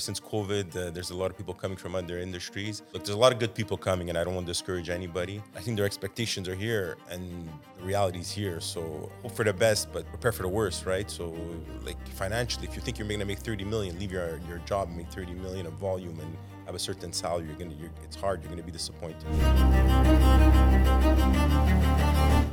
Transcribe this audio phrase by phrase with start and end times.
[0.00, 2.82] since COVID, uh, there's a lot of people coming from other industries.
[2.92, 5.42] Look, there's a lot of good people coming, and I don't want to discourage anybody.
[5.54, 8.60] I think their expectations are here, and the reality is here.
[8.60, 11.10] So hope for the best, but prepare for the worst, right?
[11.10, 11.34] So,
[11.82, 14.88] like financially, if you think you're going to make 30 million, leave your your job
[14.88, 16.36] and make 30 million of volume and
[16.70, 17.46] have a certain salary.
[17.46, 18.44] You're gonna, you're, it's hard.
[18.44, 19.24] You're to be disappointed.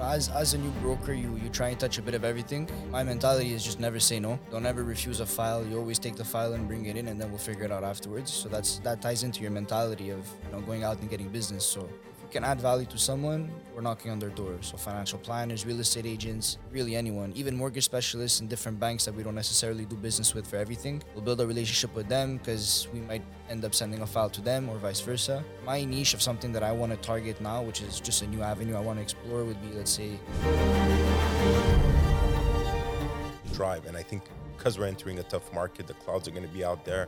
[0.02, 2.68] As, as a new broker, you, you try and touch a bit of everything.
[2.90, 4.40] My mentality is just never say no.
[4.50, 5.64] Don't ever refuse a file.
[5.64, 7.84] You always take the file and bring it in, and then we'll figure it out
[7.84, 8.34] afterwards.
[8.34, 11.64] So that's that ties into your mentality of you know going out and getting business.
[11.64, 11.88] So
[12.28, 14.58] you can add value to someone, we're knocking on their door.
[14.60, 19.16] So financial planners, real estate agents, really anyone, even mortgage specialists in different banks that
[19.16, 21.02] we don't necessarily do business with for everything.
[21.14, 24.42] We'll build a relationship with them because we might end up sending a file to
[24.42, 25.42] them or vice versa.
[25.66, 28.42] My niche of something that I want to target now, which is just a new
[28.42, 30.20] avenue I want to explore, would be let's say
[33.54, 33.86] drive.
[33.86, 34.24] And I think
[34.58, 37.08] because we're entering a tough market, the clouds are going to be out there.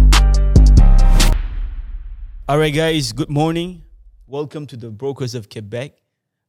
[2.47, 3.83] All right, guys, good morning.
[4.27, 5.93] Welcome to the Brokers of Quebec.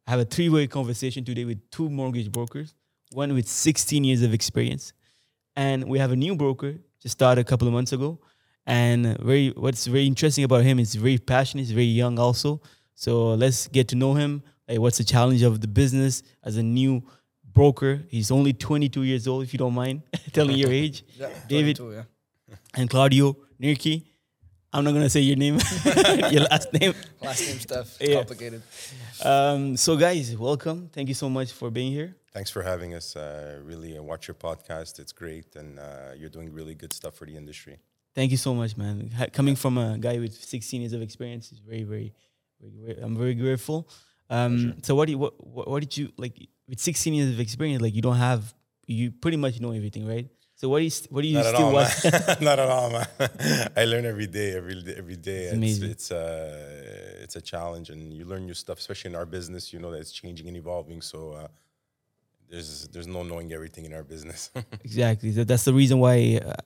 [0.06, 2.74] I have a three way conversation today with two mortgage brokers,
[3.12, 4.92] one with 16 years of experience.
[5.54, 8.18] And we have a new broker, just started a couple of months ago.
[8.66, 12.60] And very, what's very interesting about him is very passionate, he's very young also.
[12.94, 14.42] So let's get to know him.
[14.68, 17.02] Like, what's the challenge of the business as a new
[17.52, 18.02] broker?
[18.08, 21.04] He's only 22 years old, if you don't mind telling your age.
[21.16, 22.02] yeah, David yeah.
[22.74, 24.04] and Claudio Nirki.
[24.72, 25.58] I'm not gonna say your name,
[26.30, 26.94] your last name.
[27.20, 27.98] Last name stuff.
[28.00, 28.14] Yeah.
[28.16, 28.62] Complicated.
[29.22, 30.88] Um, so, guys, welcome.
[30.92, 32.16] Thank you so much for being here.
[32.32, 33.14] Thanks for having us.
[33.14, 34.98] Uh, really, uh, watch your podcast.
[34.98, 37.76] It's great, and uh, you're doing really good stuff for the industry.
[38.14, 39.10] Thank you so much, man.
[39.16, 42.14] Ha- Coming from a guy with 16 years of experience is very, very,
[42.60, 43.88] very, very I'm very grateful.
[44.30, 47.40] Um, so, what, do you, what, what, what did you like with 16 years of
[47.40, 47.82] experience?
[47.82, 48.54] Like, you don't have,
[48.86, 50.28] you pretty much know everything, right?
[50.62, 52.04] So, what do you, st- what do you Not at still all, watch?
[52.40, 53.08] Not at all, man.
[53.76, 55.42] I learn every day, every day, every day.
[55.46, 55.90] It's amazing.
[55.90, 59.72] it's, uh, it's a challenge, and you learn new stuff, especially in our business.
[59.72, 61.02] You know that it's changing and evolving.
[61.02, 61.48] So uh,
[62.48, 64.52] there's there's no knowing everything in our business.
[64.84, 65.32] Exactly.
[65.32, 66.14] That, that's the reason why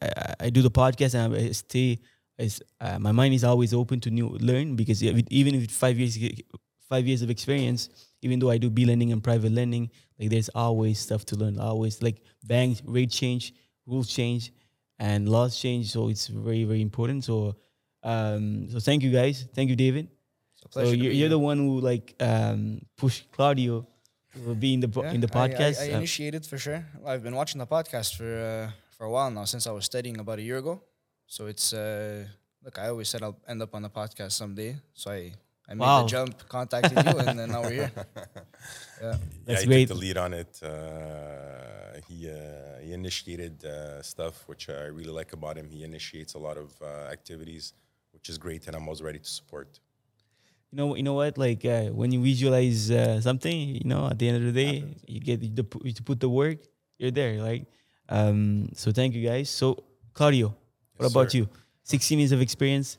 [0.02, 1.98] I, I, I do the podcast and I stay.
[2.36, 6.18] Is, uh, my mind is always open to new learn because even if five years
[6.86, 7.88] five years of experience,
[8.20, 11.58] even though I do B lending and private lending, like there's always stuff to learn.
[11.58, 13.54] Always like bank rate change,
[13.86, 14.52] rules change,
[14.98, 15.90] and laws change.
[15.90, 17.24] So it's very very important.
[17.24, 17.56] So
[18.02, 19.46] um, so thank you guys.
[19.54, 20.08] Thank you, David.
[20.70, 23.86] So you're, you're the one who like um, pushed Claudio
[24.34, 25.80] to be in the Yeah, in the podcast.
[25.80, 26.84] I, I, Uh, initiated for sure.
[27.06, 30.18] I've been watching the podcast for uh, for a while now since I was studying
[30.18, 30.82] about a year ago.
[31.26, 32.26] So it's uh,
[32.62, 32.78] look.
[32.78, 34.76] I always said I'll end up on the podcast someday.
[34.94, 35.32] So I
[35.68, 36.02] I made Wow.
[36.02, 37.92] the jump, contacted you, and then now we're here.
[39.02, 39.10] Yeah.
[39.12, 39.88] yeah, That's he great.
[39.88, 40.60] took the lead on it.
[40.62, 45.68] Uh, he uh, he initiated uh, stuff, which I really like about him.
[45.68, 47.72] He initiates a lot of uh, activities,
[48.14, 49.68] which is great, and I'm always ready to support.
[50.72, 51.36] you know, you know what?
[51.38, 54.74] Like uh, when you visualize uh, something, you know, at the end of the day,
[55.06, 56.58] you get the, you put the work,
[56.98, 57.34] you're there.
[57.48, 57.66] Like,
[58.08, 59.48] um, so thank you guys.
[59.50, 60.48] So Claudio,
[60.96, 61.38] what Yes, about sir.
[61.38, 61.48] you?
[61.84, 62.98] 16 years of experience.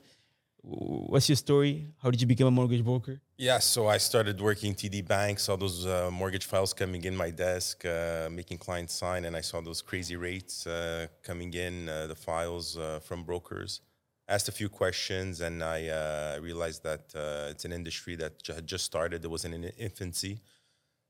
[0.62, 1.88] What's your story?
[2.02, 3.22] How did you become a mortgage broker?
[3.38, 7.30] Yeah, so I started working TD Bank, saw those uh, mortgage files coming in my
[7.30, 12.08] desk, uh, making clients sign, and I saw those crazy rates uh, coming in, uh,
[12.08, 13.82] the files uh, from brokers.
[14.28, 17.14] Asked a few questions, and I uh, realized that
[17.50, 19.24] it's an industry that had just started.
[19.24, 20.42] It was in an infancy.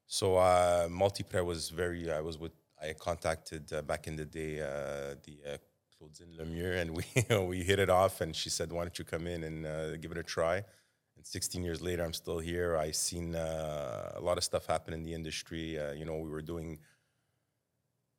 [0.07, 2.09] So uh, Multiprêt was very.
[2.09, 2.53] I was with.
[2.81, 5.59] I contacted uh, back in the day uh, the
[5.97, 7.03] Claudine Lemieux, and we
[7.45, 8.21] we hit it off.
[8.21, 10.57] And she said, "Why don't you come in and uh, give it a try?"
[11.15, 12.77] And 16 years later, I'm still here.
[12.77, 15.79] I've seen uh, a lot of stuff happen in the industry.
[15.79, 16.77] Uh, you know, we were doing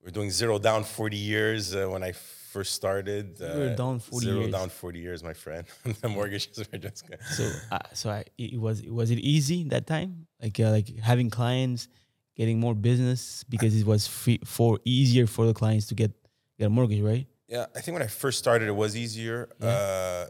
[0.01, 3.39] we were doing zero down 40 years uh, when I first started.
[3.39, 4.53] Zero Uh, down 40 zero years.
[4.53, 5.67] down 40 years, my friend.
[6.03, 7.05] the mortgages were just.
[7.37, 10.27] So, uh, so I, it was was it easy that time?
[10.43, 11.89] Like uh, like having clients,
[12.37, 16.11] getting more business because it was free for easier for the clients to get
[16.59, 17.27] get a mortgage, right?
[17.49, 19.49] Yeah, I think when I first started, it was easier.
[19.61, 20.27] Uh,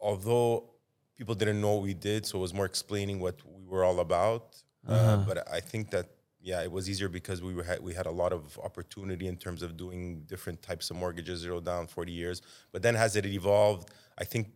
[0.00, 0.70] although
[1.16, 4.00] people didn't know what we did, so it was more explaining what we were all
[4.00, 4.62] about.
[4.86, 5.16] uh Uh-huh.
[5.26, 6.06] but I think that
[6.42, 9.36] yeah, it was easier because we were had, we had a lot of opportunity in
[9.36, 12.42] terms of doing different types of mortgages, zero down, forty years.
[12.72, 14.48] But then as it evolved, I think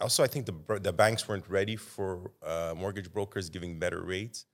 [0.00, 4.46] also I think the the banks weren't ready for uh, mortgage brokers giving better rates,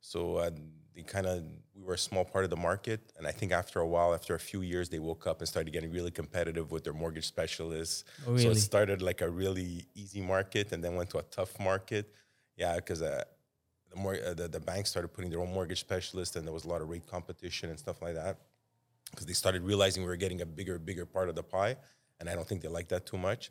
[0.00, 0.50] so uh,
[0.94, 1.42] they kind of
[1.74, 4.34] we were a small part of the market, and I think after a while, after
[4.34, 8.04] a few years, they woke up and started getting really competitive with their mortgage specialists.
[8.26, 11.58] Oh, So it started like a really easy market, and then went to a tough
[11.58, 12.12] market.
[12.56, 13.24] Yeah, because uh,
[13.90, 16.64] the more uh, the, the banks started putting their own mortgage specialists, and there was
[16.64, 18.38] a lot of rate competition and stuff like that
[19.10, 21.76] because they started realizing we were getting a bigger, bigger part of the pie,
[22.20, 23.50] and I don't think they like that too much.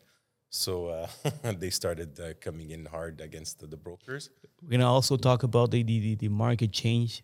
[0.49, 1.07] So uh,
[1.57, 4.29] they started uh, coming in hard against the, the brokers.
[4.61, 7.23] We're gonna also talk about the, the, the market change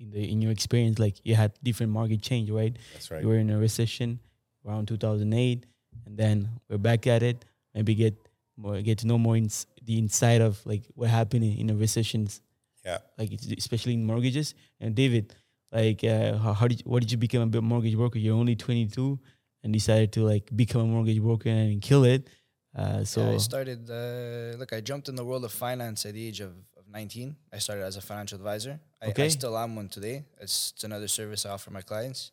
[0.00, 0.98] in the in your experience.
[0.98, 2.74] Like you had different market change, right?
[2.92, 3.22] That's right.
[3.22, 4.18] You were in a recession
[4.66, 5.66] around 2008,
[6.06, 7.44] and then we're back at it.
[7.74, 8.14] Maybe get
[8.56, 11.74] more get to know more ins- the inside of like what happened in, in the
[11.76, 12.40] recessions,
[12.84, 12.98] Yeah.
[13.18, 14.54] like it's- especially in mortgages.
[14.80, 15.34] And David,
[15.72, 18.18] like uh, how, how did you, what did you become a mortgage broker?
[18.18, 19.18] You're only 22
[19.62, 22.28] and decided to like become a mortgage broker and kill it.
[22.76, 23.90] Uh, so Yeah, I started.
[23.90, 27.36] Uh, look, I jumped in the world of finance at the age of, of 19.
[27.52, 28.80] I started as a financial advisor.
[29.02, 30.24] I, I still am one today.
[30.40, 32.32] It's, it's another service I offer my clients.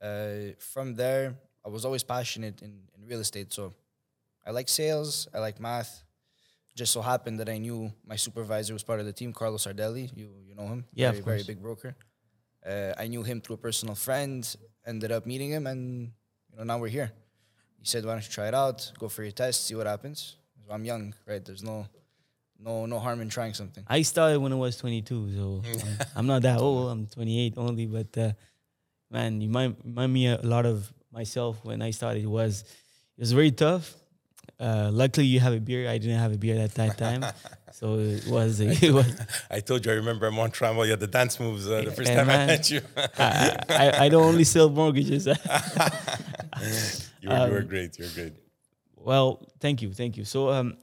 [0.00, 1.34] Uh, from there,
[1.64, 3.52] I was always passionate in, in real estate.
[3.52, 3.74] So
[4.46, 5.28] I like sales.
[5.34, 6.04] I like math.
[6.74, 10.10] Just so happened that I knew my supervisor was part of the team, Carlos Sardelli.
[10.16, 10.84] You you know him?
[10.94, 11.96] Yeah, very, very big broker.
[12.64, 14.40] Uh, I knew him through a personal friend.
[14.86, 16.12] Ended up meeting him, and
[16.50, 17.10] you know now we're here.
[17.80, 18.92] He said, "Why don't you try it out?
[18.96, 21.44] Go for your test, see what happens." So I'm young, right?
[21.44, 21.86] There's no,
[22.58, 23.84] no, no harm in trying something.
[23.86, 26.90] I started when I was 22, so I'm- I'm not that old.
[26.90, 28.32] I'm 28 only, but uh,
[29.10, 32.22] man, you might remind me a lot of myself when I started.
[32.24, 32.62] It was
[33.16, 33.94] it was very tough.
[34.60, 35.88] Uh, luckily, you have a beer.
[35.88, 37.24] I didn't have a beer at that time,
[37.72, 39.06] so it was it was.
[39.50, 42.26] I told you, I remember Montreal, you had the dance moves uh, the first time
[42.26, 42.40] man.
[42.40, 42.80] I met you.
[42.96, 45.26] I, I, I don't only sell mortgages.
[45.26, 46.76] you, were,
[47.20, 47.98] you were Um, great.
[47.98, 48.32] You were great.
[48.96, 50.24] Well, thank you, thank you.
[50.24, 50.76] So, um,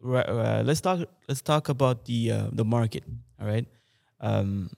[0.00, 1.08] ri- uh, let's talk.
[1.28, 3.04] Let's talk about the uh, the market.
[3.40, 3.66] All right.
[4.20, 4.70] Um,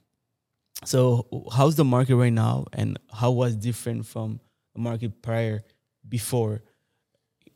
[0.85, 4.39] so, how's the market right now, and how was different from
[4.73, 5.63] the market prior,
[6.07, 6.61] before,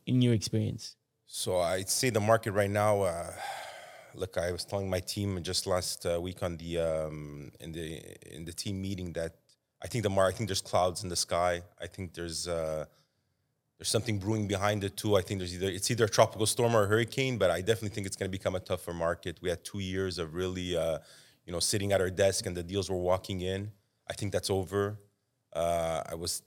[0.06, 0.96] in your experience?
[1.26, 3.02] So I'd say the market right now.
[3.02, 3.32] Uh,
[4.14, 8.00] look, I was telling my team just last uh, week on the um, in the
[8.34, 9.34] in the team meeting that
[9.82, 11.62] I think the mar- I think there's clouds in the sky.
[11.80, 12.84] I think there's uh,
[13.84, 15.14] there's something brewing behind it too.
[15.14, 17.90] I think there's either it's either a tropical storm or a hurricane, but I definitely
[17.90, 19.36] think it's going to become a tougher market.
[19.42, 21.00] We had two years of really, uh,
[21.44, 23.70] you know, sitting at our desk and the deals were walking in.
[24.08, 24.98] I think that's over.
[25.52, 26.42] Uh, I was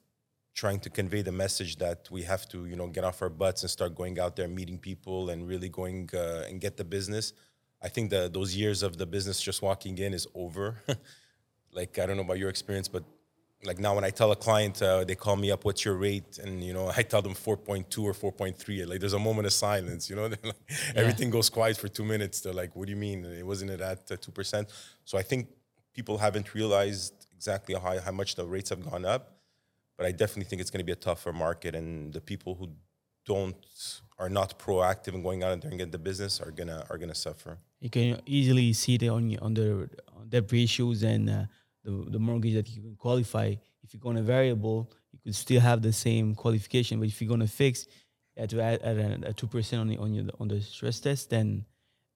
[0.55, 3.61] trying to convey the message that we have to, you know, get off our butts
[3.61, 7.33] and start going out there, meeting people, and really going uh, and get the business.
[7.83, 10.81] I think that those years of the business just walking in is over.
[11.71, 13.03] like I don't know about your experience, but
[13.63, 16.37] like now when I tell a client, uh, they call me up, "What's your rate?"
[16.37, 18.87] and you know I tell them 4.2 or 4.3.
[18.87, 20.29] Like there's a moment of silence, you know.
[20.43, 20.55] Like,
[20.95, 22.41] Everything goes quiet for two minutes.
[22.41, 23.25] They're like, "What do you mean?
[23.25, 24.71] It wasn't it at uh, two percent?"
[25.05, 25.47] So I think
[25.93, 29.37] people haven't realized exactly how how much the rates have gone up
[29.97, 32.69] but I definitely think it's going to be a tougher market, and the people who
[33.25, 33.57] don't
[34.19, 37.57] are not proactive in going out and doing the business are gonna are gonna suffer.
[37.81, 41.43] You can easily see it on on the on debt ratios and uh,
[41.87, 43.47] the the mortgage that you can qualify.
[43.83, 47.27] If you're going a variable, you could still have the same qualification, but if you're
[47.35, 47.87] going to fix,
[48.35, 50.99] you have to add, add a two percent on the on your on the stress
[50.99, 51.65] test, then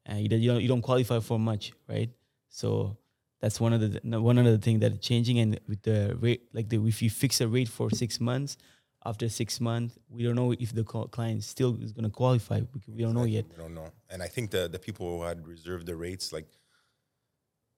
[0.09, 2.09] uh, you, don't- you don't you don't qualify for much, right?
[2.49, 2.97] So
[3.41, 5.39] that's one of the one of the things that is changing.
[5.39, 8.57] And with the rate, like the if you fix a rate for six months,
[9.05, 12.93] after six months, we don't know if the client still is going to qualify because
[12.97, 13.45] we don't know yet.
[13.49, 16.47] We don't know, and I think the the people who had reserved the rates, like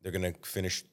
[0.01, 0.83] they're gonna finish.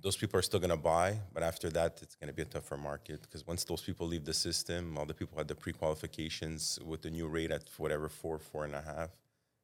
[0.00, 3.22] Those people are still gonna buy, but after that, it's gonna be a tougher market
[3.22, 7.10] because once those people leave the system, all the people had the pre-qualifications with the
[7.10, 9.10] new rate at whatever four, four and a half,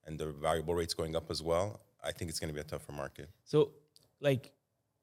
[0.06, 1.80] and the variable rates going up as well.
[2.02, 3.28] I think it's gonna be a tougher market.
[3.44, 3.70] So,
[4.20, 4.50] like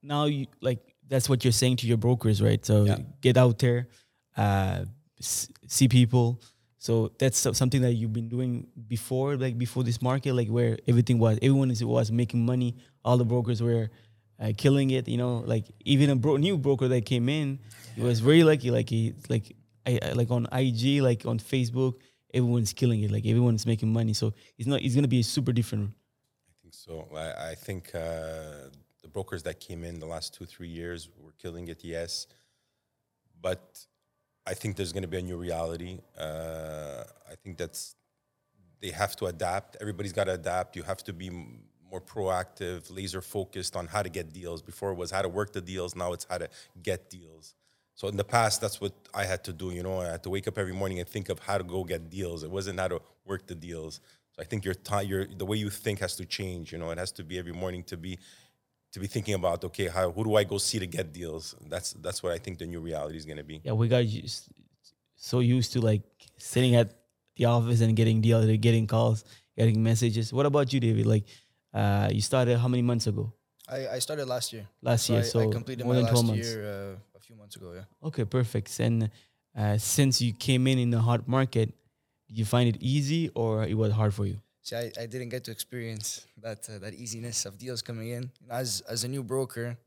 [0.03, 2.63] now, you like that's what you're saying to your brokers, right?
[2.65, 2.97] So Yeah.
[3.21, 3.87] get out there,
[4.37, 4.85] uh,
[5.19, 6.41] see people.
[6.77, 11.19] So that's something that you've been doing before, like before this market, like where everything
[11.19, 12.75] was, everyone is, was making money.
[13.05, 13.91] All the brokers were
[14.41, 15.07] uh, killing it.
[15.07, 17.59] You know, like even a bro- new broker that came in,
[17.95, 18.71] he was very lucky.
[18.71, 19.55] Like he, like
[19.85, 21.95] I, like on IG, like on Facebook,
[22.33, 23.11] everyone's killing it.
[23.11, 24.13] Like everyone's making money.
[24.13, 24.81] So it's not.
[24.81, 25.91] It's gonna be a super different.
[26.49, 27.07] I think so.
[27.15, 28.69] I, I think uh,
[29.01, 32.27] the brokers that came in the last two, three years were killing it, yes.
[33.41, 33.85] But
[34.45, 35.99] I think there's to be a new reality.
[36.17, 37.95] Uh, I think that's,
[38.81, 39.77] they have to adapt.
[39.81, 40.75] Everybody's got to adapt.
[40.75, 41.29] You have to be
[41.91, 44.61] more proactive, laser focused on how to get deals.
[44.61, 46.49] Before it was how to work the deals, now it's how to
[46.81, 47.55] get deals.
[47.95, 49.71] So in the past, that's what I had to do.
[49.71, 51.83] You know, I had to wake up every morning and think of how to go
[51.83, 52.43] get deals.
[52.43, 53.99] It wasn't how to work the deals.
[54.31, 56.71] So I think your time, your the way you think has to change.
[56.71, 58.17] You know, it has to be every morning to be
[58.93, 61.55] to be thinking about okay, how who do I go see to get deals?
[61.67, 63.61] That's that's what I think the new reality is going to be.
[63.63, 64.47] Yeah, we got used,
[65.15, 66.03] so used to like
[66.37, 66.93] sitting at
[67.35, 69.25] the office and getting deals, getting calls,
[69.57, 70.33] getting messages.
[70.33, 71.05] What about you, David?
[71.05, 71.25] Like,
[71.73, 73.31] uh, you started how many months ago?
[73.69, 74.67] I, I started last year.
[74.81, 76.47] Last year, I, so I completed more my than last 12 months.
[76.47, 77.73] year uh, a few months ago.
[77.73, 78.07] Yeah.
[78.07, 78.79] Okay, perfect.
[78.79, 79.09] And
[79.57, 81.73] uh, since you came in in the hot market,
[82.27, 84.41] did you find it easy or it was hard for you?
[84.61, 88.31] See, I, I didn't get to experience that uh, that easiness of deals coming in.
[88.49, 89.77] As as a new broker,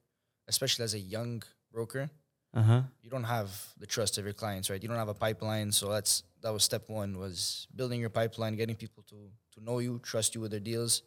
[0.48, 2.10] especially as a young broker,
[2.54, 2.82] Uh huh.
[3.02, 4.82] you don't have the trust of your clients, right?
[4.82, 8.56] You don't have a pipeline, so that's that was step one was building your pipeline,
[8.56, 11.02] getting people to to know you, trust you with their deals.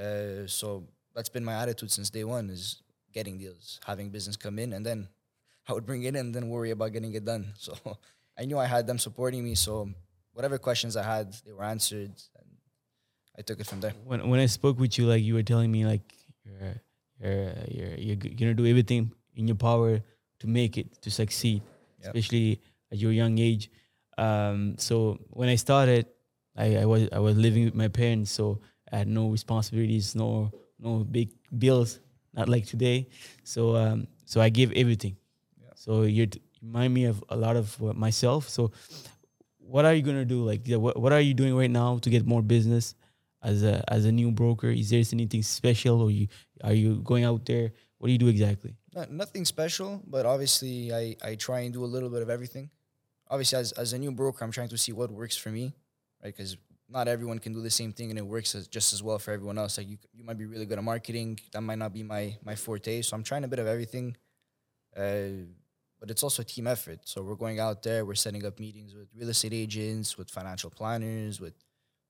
[0.00, 4.58] Uh, so that's been my attitude since day one is getting deals, having business come
[4.58, 5.08] in, and then
[5.68, 7.52] I would bring it in, and then worry about getting it done.
[7.58, 7.74] So
[8.38, 9.90] I knew I had them supporting me, so
[10.32, 12.48] whatever questions I had, they were answered, and
[13.38, 13.92] I took it from there.
[14.04, 16.06] When when I spoke with you, like you were telling me, like
[16.44, 16.80] you're
[17.20, 20.00] you're you're you're, gonna do everything in your power
[20.40, 21.62] to make it to succeed,
[22.02, 22.14] Yep.
[22.14, 23.70] especially at your young age.
[24.16, 26.06] Um, so when I started,
[26.56, 28.60] I, I was I was living with my parents, so
[28.92, 32.00] I had no responsibilities, no no big bills,
[32.32, 33.08] not like today.
[33.44, 35.16] So um, so I gave everything.
[35.74, 36.28] So you
[36.62, 38.48] remind me of a lot of myself.
[38.48, 38.72] So
[39.58, 40.44] what are you gonna do?
[40.44, 42.94] Like, yeah, what what are you doing right now to get more business
[43.42, 44.68] as a as a new broker?
[44.68, 46.28] Is there anything special, or you
[46.62, 47.72] are you going out there?
[47.98, 48.74] What do you do exactly?
[48.94, 52.70] Not, nothing special, but obviously I, I try and do a little bit of everything.
[53.28, 55.74] Obviously, as, as a new broker, I'm trying to see what works for me,
[56.24, 56.34] right?
[56.34, 56.56] Because
[56.90, 59.30] not everyone can do the same thing and it works as, just as well for
[59.32, 59.78] everyone else.
[59.78, 62.54] Like you, you might be really good at marketing, that might not be my my
[62.56, 63.02] forte.
[63.02, 64.16] So I'm trying a bit of everything,
[64.96, 65.46] uh,
[66.00, 67.00] but it's also a team effort.
[67.04, 70.70] So we're going out there, we're setting up meetings with real estate agents, with financial
[70.70, 71.54] planners, with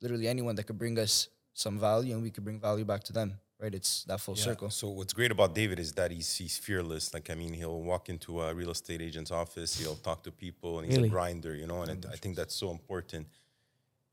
[0.01, 3.13] literally anyone that could bring us some value, and we could bring value back to
[3.13, 3.35] them.
[3.63, 3.75] Right?
[3.75, 4.45] It's that full Yeah.
[4.45, 4.71] circle.
[4.71, 7.13] So what's great about David is that he's he's fearless.
[7.13, 10.79] Like I mean, he'll walk into a real estate agent's office, he'll talk to people,
[10.79, 11.09] and he's Really?
[11.09, 11.83] a grinder, you know.
[11.83, 13.27] And it, I think that's so important.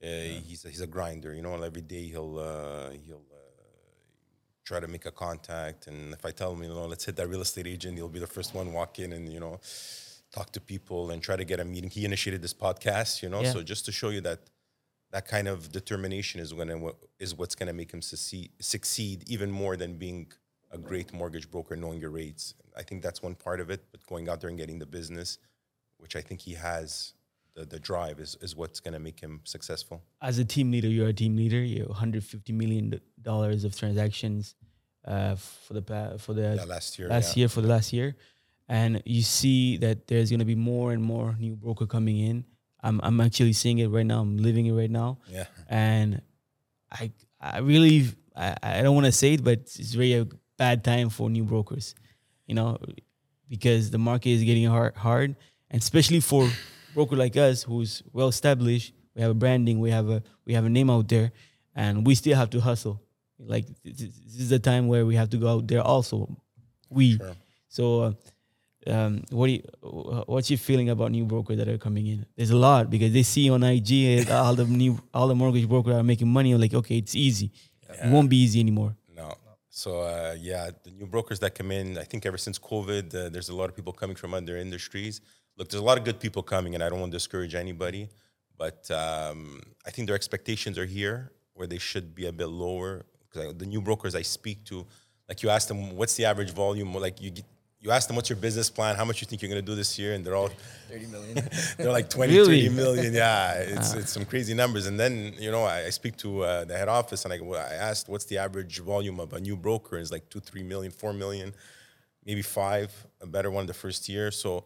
[0.02, 1.62] Uh, He's a, he's a grinder, you know.
[1.62, 3.38] Every day he'll uh, he'll uh,
[4.64, 5.88] try to make a contact.
[5.88, 8.20] And if I tell him, you know, let's hit that real estate agent, he'll be
[8.20, 9.60] the first one walk in and you know
[10.32, 11.90] talk to people and try to get a meeting.
[11.90, 13.42] He initiated this podcast, you know.
[13.42, 13.54] Yeah.
[13.54, 14.42] So just to show you that
[15.12, 19.50] that kind of determination is going is what's going to make him succeed, succeed even
[19.50, 20.32] more than being
[20.72, 22.54] a great mortgage broker, knowing your rates.
[22.76, 23.86] I think that's one part of it.
[23.92, 25.38] But going out there and getting the business,
[25.98, 27.14] which I think he has,
[27.58, 30.04] the, the drive is is what's going to make him successful.
[30.22, 31.60] As a team leader, you're a team leader.
[31.60, 34.56] You have 150 million dollars of transactions
[35.06, 37.42] uh, for the for the Yeah, last year, last yeah.
[37.42, 38.16] year for the last year,
[38.70, 42.46] and you see that there's going to be more and more new broker coming in.
[42.84, 44.22] I'm I'm actually seeing it right now.
[44.22, 45.18] I'm living it right now.
[45.28, 45.46] Yeah.
[45.68, 46.22] and
[46.92, 47.12] I
[47.42, 51.10] I really I, I don't want to say it, but it's really a bad time
[51.10, 51.96] for new brokers,
[52.46, 52.78] you know,
[53.50, 55.36] because the market is getting hard, hard,
[55.72, 56.48] and especially for
[56.98, 58.92] broker like us who's well established.
[59.16, 61.32] We have a branding, we have a we have a name out there,
[61.76, 62.96] and we still have to hustle.
[63.54, 66.18] Like this is this is the time where we have to go out there also.
[66.90, 67.36] We Sure.
[67.70, 67.86] so.
[68.02, 68.14] Uh,
[68.96, 69.64] um, what do you,
[70.28, 72.26] what's your feeling about new brokers that are coming in?
[72.38, 73.92] There's a lot because they see on IG
[74.30, 76.56] uh, all the new all the mortgage brokers are making money.
[76.56, 77.52] Like, okay, it's easy.
[77.90, 78.96] It won't be easy anymore.
[79.14, 79.28] No.
[79.70, 83.30] So uh, yeah, the new brokers that come in, I think ever since COVID, uh,
[83.34, 85.20] there's a lot of people coming from other industries.
[85.58, 88.10] Look, there's a lot of good people coming, and I don't want to discourage anybody,
[88.58, 93.06] but um, I think their expectations are here where they should be a bit lower.
[93.30, 94.86] Because the new brokers I speak to,
[95.28, 96.94] like you ask them, what's the average volume?
[96.94, 97.46] Like you get,
[97.80, 98.96] you ask them, what's your business plan?
[98.96, 100.14] How much you think you're going to do this year?
[100.14, 100.50] And they're all
[100.90, 101.50] 30 million.
[101.78, 102.64] they're like 20, Really?
[102.68, 103.14] 30 million.
[103.24, 104.86] Yeah, it's, it's some crazy numbers.
[104.88, 107.54] And then, you know, I, I speak to uh, the head office and I, go-
[107.56, 109.96] I asked, what's the average volume of a new broker?
[109.98, 111.54] And it's like two, three million, four million,
[112.26, 114.32] maybe five, a better one the first year.
[114.32, 114.64] So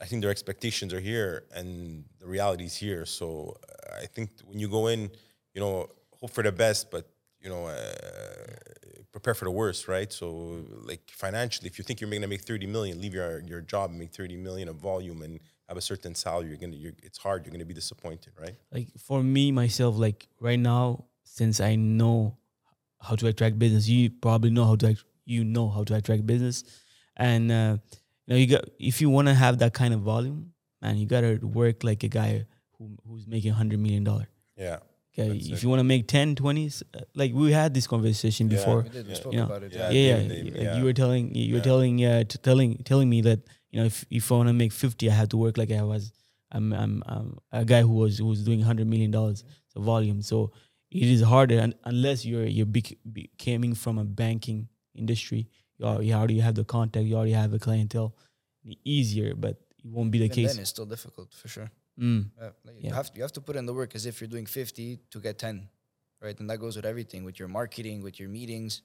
[0.00, 3.06] I think their expectations are here and the reality is here.
[3.06, 5.10] So uh, I think when you go in,
[5.54, 5.88] you know,
[6.20, 7.08] hope for the best, but,
[7.40, 7.74] you know, uh,
[9.12, 10.12] prepare for the worst, right?
[10.12, 13.60] So, like financially, if you think you're going to make 30 million, leave your, your
[13.60, 16.92] job and make 30 million of volume and have a certain salary, you're to, you're,
[17.02, 17.46] it's hard.
[17.46, 18.56] You're to be disappointed, right?
[18.72, 22.36] Like for me myself, like right now, since I know
[23.00, 26.64] how to attract business, you probably know how to you know how to attract business,
[27.16, 27.76] and uh,
[28.26, 30.52] you know you got if you want to have that kind of volume,
[30.82, 32.46] man, you gotta work like a guy
[32.78, 34.28] who who's making hundred million dollar.
[34.56, 34.78] Yeah.
[35.16, 35.62] Okay, if it.
[35.62, 38.56] you want to make 10, 20s, uh, like we had this conversation Yeah.
[38.56, 38.80] before.
[38.82, 39.16] we did.
[39.16, 39.72] Spoke You know, about it.
[39.72, 39.90] Yeah.
[39.90, 40.76] yeah, yeah, David, David, like.
[40.78, 43.40] You were telling you were telling uh, t- telling telling me that
[43.70, 45.82] You know, if if I want to make fifty, I have to work like I
[45.82, 46.12] was.
[46.50, 50.20] I'm I'm, I'm a guy who was who was doing hundred million dollars so volume.
[50.22, 50.50] So
[50.90, 55.48] it is harder un- unless you're you're bec- be, coming from a banking industry.
[55.78, 57.06] You already, you already have the contact.
[57.06, 58.14] You already have a clientele.
[58.84, 60.52] Easier, but it won't be the And case.
[60.52, 61.70] then it's still difficult for sure.
[61.98, 62.30] Mm.
[62.40, 62.88] Yeah, like Yeah.
[62.88, 65.00] You have to, you have to put in the work as if you're doing 50
[65.10, 65.68] to get 10,
[66.22, 66.38] right?
[66.40, 68.82] And that goes with everything, with your marketing, with your meetings.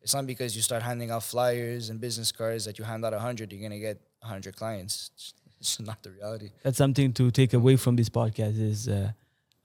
[0.00, 3.12] It's not because you start handing out flyers and business cards that you hand out
[3.12, 5.10] 100, you're gonna get 100 clients.
[5.62, 6.50] It's, it's not the reality.
[6.64, 9.12] that's something to take away from this podcast is uh,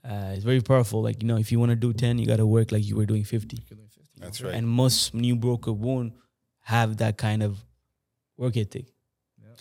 [0.07, 1.01] uh, it's very powerful.
[1.01, 2.95] Like you know, if you want to do ten, you got to work like you
[2.95, 3.57] were doing fifty.
[3.67, 4.12] You're doing 50.
[4.21, 4.53] That's right.
[4.53, 6.13] And most new broker won't
[6.67, 7.63] have that kind of
[8.36, 8.88] work ethic.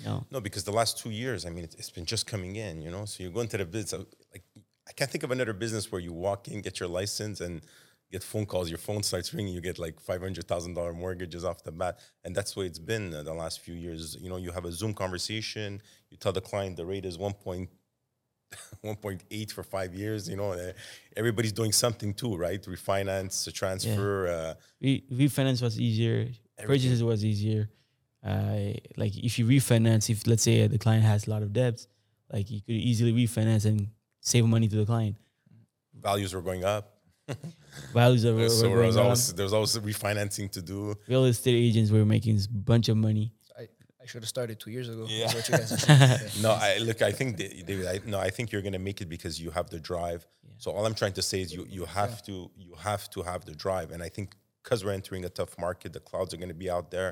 [0.05, 2.83] No, No, because the last two years, I mean, it's, it's been just coming in,
[2.83, 3.05] you know.
[3.05, 4.43] So you go into the business, like
[4.89, 7.63] I can't think of another business where you walk in, get your license, and
[8.11, 8.69] get phone calls.
[8.69, 9.55] Your phone starts ringing.
[9.55, 12.67] You get like five hundred thousand dollar mortgages off the bat, and that's the way
[12.67, 14.17] it's been uh, the last few years.
[14.21, 15.81] You know, you have a Zoom conversation.
[16.11, 17.69] You tell the client the rate is one point.
[18.85, 20.73] 1.8 for five years, you know, uh,
[21.17, 22.63] everybody's doing something too, right?
[22.63, 26.29] Refinance, transfer, uh, Re- refinance was easier.
[26.59, 27.71] Purchases was easier.
[28.25, 31.87] Uh, like if you refinance, if let's say the client has a lot of debts,
[32.33, 33.89] like you could easily refinance and
[34.21, 35.17] save money to the client.
[35.95, 36.93] values were going up.
[37.93, 39.05] Values are were, so were there was, going up.
[39.05, 40.95] always, there was always refinancing to do.
[41.09, 43.35] Real estate agents were making a bunch of money.
[43.59, 43.63] I,
[44.01, 45.07] I should have started two years ago.
[45.09, 45.27] Yeah.
[45.27, 46.39] What you guys.
[46.43, 47.03] No, I look.
[47.03, 48.21] I think they, they, I, no.
[48.21, 50.25] I think you're gonna make it because you have the drive.
[50.59, 53.45] So all I'm trying to say is you you have to you have to have
[53.45, 54.37] the drive, and I think
[54.67, 57.11] because we're entering a tough market, the clouds are gonna be out there.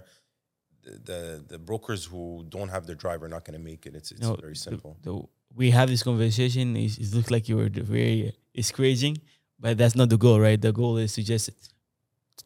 [0.82, 1.20] The the,
[1.52, 3.94] the brokers who don't have the drive are not gonna make it.
[3.94, 4.96] It's it's No, very simple.
[5.02, 5.22] the-
[5.56, 6.76] we have this conversation.
[6.76, 9.18] It, it looks like you were very discouraging,
[9.60, 10.60] but that's not the goal, right?
[10.60, 11.50] The goal is to just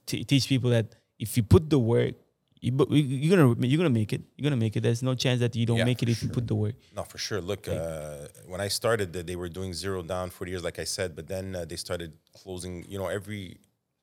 [0.04, 0.86] t- teach people that
[1.18, 2.14] if you put the work,
[2.60, 4.22] you, you're gonna you're gonna make it.
[4.36, 4.82] You're gonna make it.
[4.82, 6.74] There's no chance that you don't Yeah, make it if you put the work.
[6.94, 7.40] No, for sure.
[7.40, 11.16] Look, uh, when I started, they were doing zero down for years, like I said.
[11.16, 12.84] But then uh, they started closing.
[12.92, 13.58] You know, every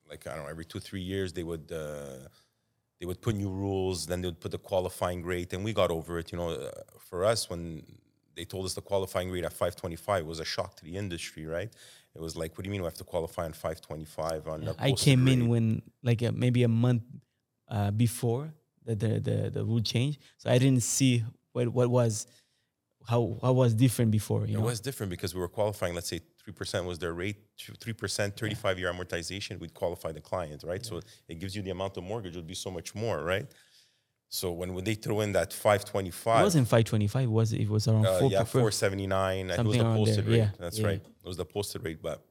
[0.09, 2.27] like I don't know, every two three years they would uh,
[2.99, 4.05] they would put new rules.
[4.07, 6.31] Then they would put the qualifying rate, and we got over it.
[6.31, 7.83] You know, uh, for us when
[8.35, 11.71] they told us the qualifying rate at 525 was a shock to the industry, right?
[12.13, 14.75] It was like, what do you mean we have to qualify on 525 on?
[14.79, 17.03] I came in when like uh, maybe a month
[17.69, 18.53] uh, before
[18.85, 22.27] the, the the the rule change, so I didn't see what what was
[23.07, 24.45] how how was different before.
[24.45, 25.93] You It know, was different because we were qualifying.
[25.95, 27.37] Let's say three percent was their rate,
[27.79, 29.59] three percent, thirty-five year amortization.
[29.59, 30.85] We'd qualify the client, right?
[30.85, 33.47] So it gives you the amount of mortgage would be so much more, right?
[34.29, 36.39] So when, when they throw in that 525?
[36.39, 37.29] it wasn't 525.
[37.29, 39.45] Was it It was around uh, four yeah, per- four seventy-nine.
[39.45, 40.37] It was Something the posted there, rate.
[40.37, 40.87] yeah, That's yeah.
[40.87, 41.01] right.
[41.23, 42.23] It was the posted rate, but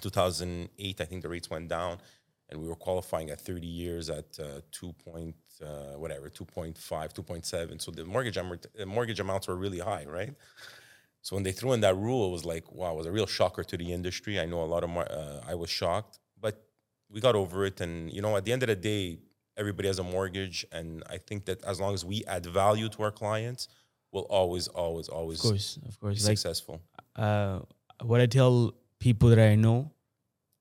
[0.00, 1.98] two thousand eight, I think the rates went down,
[2.48, 7.82] and we were qualifying at thirty years at uh, two point uh, whatever, 2.5, 2.7.
[7.82, 10.32] So the mortgage amort- uh, mortgage amounts were really high, right?
[11.22, 13.26] So when they threw in that rule, it was like, wow, it was a real
[13.26, 14.38] shocker to the industry.
[14.40, 16.64] I know a lot of, my, uh, I was shocked, but
[17.10, 17.80] we got over it.
[17.80, 19.18] And, you know, at the end of the day,
[19.56, 20.64] everybody has a mortgage.
[20.72, 23.68] And I think that as long as we add value to our clients,
[24.12, 26.26] we'll always, always, always Of course, of be course.
[26.26, 26.80] Like successful.
[27.16, 27.60] uh,
[28.02, 29.90] what I tell people that I know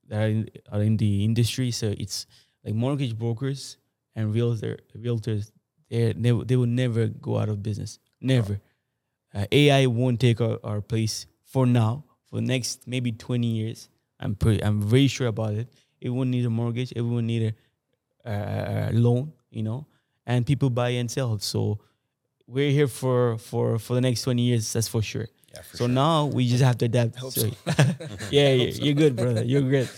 [0.07, 2.25] that are in, are in the industry, so it's
[2.63, 3.77] like mortgage brokers
[4.15, 5.51] and realtor realtors.
[5.89, 7.99] They they they will never go out of business.
[8.19, 8.59] Never.
[9.33, 12.03] Uh, AI won't take our, our place for now.
[12.29, 15.67] For next maybe twenty years, I'm pretty, I'm very sure about it.
[16.01, 16.91] Everyone needs a mortgage.
[16.95, 17.53] Everyone need
[18.25, 19.31] a, a, a loan.
[19.49, 19.87] You know,
[20.25, 21.39] and people buy and sell.
[21.39, 21.79] So
[22.47, 24.71] we're here for for for the next twenty years.
[24.73, 25.27] That's for sure.
[25.53, 25.93] Yeah, for So sure.
[25.93, 27.19] now we just have to adapt.
[27.19, 27.47] So- so.
[28.31, 29.43] yeah, yeah, you're good, brother.
[29.45, 29.89] You're good.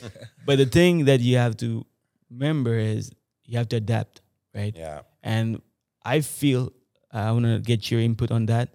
[0.45, 1.85] But the thing that you have to
[2.29, 3.11] remember is
[3.45, 4.21] you have to adapt,
[4.53, 4.75] right?
[4.77, 5.01] Yeah.
[5.23, 5.61] And
[6.05, 6.71] I feel
[7.11, 8.69] I want to get your input on that.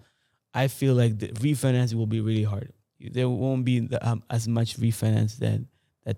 [0.55, 2.71] I feel like the refinance will be really hard.
[2.99, 5.67] There won't be the, um, as much refinance than
[6.05, 6.17] that,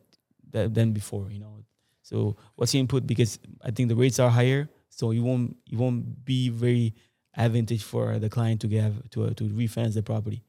[0.52, 1.66] that than before, you know.
[2.04, 3.08] So what's your input?
[3.08, 6.94] Because I think the rates are higher, so you won't you won't be very
[7.36, 10.44] advantage for the client to get to to refinance the property.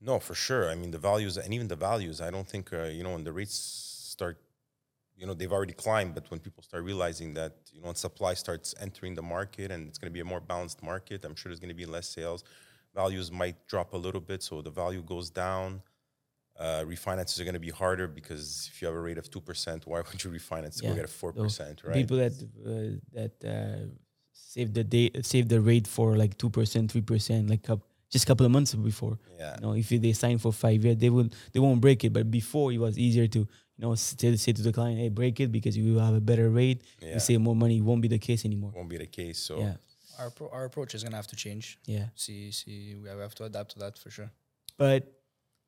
[0.00, 0.68] No, for sure.
[0.70, 3.24] I mean, the values and even the values, I don't think, uh, you know, when
[3.24, 4.38] the rates start,
[5.18, 8.34] you know, they've already climbed, but when people start realizing that, you know, when supply
[8.34, 11.50] starts entering the market and it's going to be a more balanced market, I'm sure
[11.50, 12.44] there's going to be less sales.
[12.94, 15.82] Values might drop a little bit, so the value goes down.
[16.58, 19.86] Uh, refinances are going to be harder because if you have a rate of 2%,
[19.86, 20.90] why would you refinance to Yeah.
[20.90, 21.94] go get a 4%, right?
[21.94, 22.32] People that
[22.66, 23.86] uh, that uh,
[24.32, 28.24] save the day save the rate for like two percent, three percent, like coup just
[28.24, 29.18] a couple of months before.
[29.38, 29.54] yeah.
[29.56, 32.12] You know, if they sign for five years, they will they won't break it.
[32.12, 33.46] But before it was easier to
[33.78, 36.20] you know say, say to the client, hey, break it because you will have a
[36.20, 36.82] better rate.
[37.00, 37.14] Yeah.
[37.14, 37.78] You save more money.
[37.78, 38.72] It won't be the case anymore.
[38.74, 39.38] Won't be the case.
[39.38, 39.76] So, Yeah.
[40.18, 41.78] our pro- our approach is gonna have to change.
[41.86, 42.08] Yeah.
[42.16, 44.30] See, see, we have to adapt to that for sure.
[44.76, 45.04] But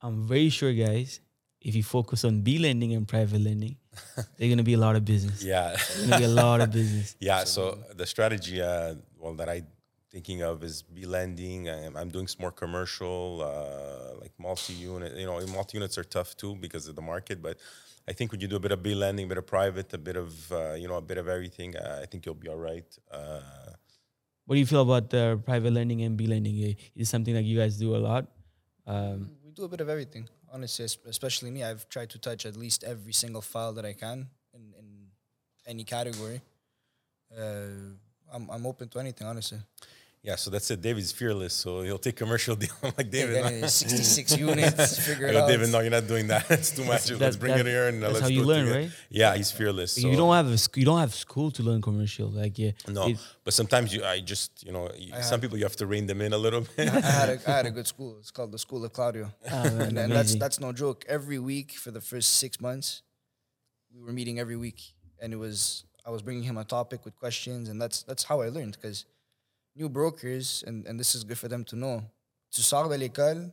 [0.02, 1.20] I'm very sure, guys,
[1.60, 3.76] if you focus on B lending and private lending,
[4.36, 5.42] there's gonna be a lot of business.
[5.44, 5.68] Yeah.
[5.76, 7.14] There's gonna be a lot of business.
[7.28, 7.44] Yeah.
[7.44, 9.62] So the strategy, uh, well, that I
[10.10, 11.68] thinking of is B lending.
[11.68, 15.16] I'm, I'm doing some more commercial, uh, like multi-unit.
[15.16, 17.40] You know, multi-units are tough too because of the market.
[17.42, 17.58] But
[18.08, 19.98] I think when you do a bit of B lending, a bit of private, a
[19.98, 22.56] bit of uh, you know, a bit of everything, uh, I think you'll be all
[22.56, 22.86] right.
[23.10, 23.40] Uh,
[24.46, 26.56] What do you feel about the private lending and B lending?
[26.58, 28.26] Is it something that you guys do a lot?
[28.86, 30.28] Um, We do a bit of everything.
[30.52, 34.26] Honestly, especially me, I've tried to touch at least every single file that I can
[34.52, 34.86] in, in
[35.66, 36.40] any category.
[37.30, 37.94] Uh,
[38.32, 39.60] I'm I'm open to anything, honestly.
[40.22, 40.36] Yeah.
[40.36, 40.80] So that's it.
[40.82, 42.70] David's fearless, so he'll take commercial deal.
[42.82, 43.36] I'm like David.
[43.36, 45.48] any 66 units, figure I it go, out.
[45.48, 46.50] David, no, you're not doing that.
[46.50, 47.06] It's too much.
[47.06, 48.90] That- let's bring that- it here and that's let's how you it learn, right?
[49.08, 49.96] Yeah, he's fearless.
[49.98, 52.28] you don't have a sc- you don't have school to learn commercial.
[52.28, 53.12] Like yeah, No,
[53.44, 56.20] but sometimes you, I just, you know, you, some people you have to rein them
[56.20, 56.88] in a little bit.
[56.88, 58.16] I had a I had a good school.
[58.18, 61.04] It's called the School of Claudio, Ah, man, and, and that's that's no joke.
[61.08, 63.02] Every week for the first six months,
[63.94, 64.80] we were meeting every week,
[65.20, 68.40] and it was I was bringing him a topic with questions, and that's that's how
[68.42, 68.76] I learned.
[68.80, 69.04] Because
[69.80, 72.02] new brokers, and, and this is good for them to know.
[72.50, 73.50] Tu sors de l'école,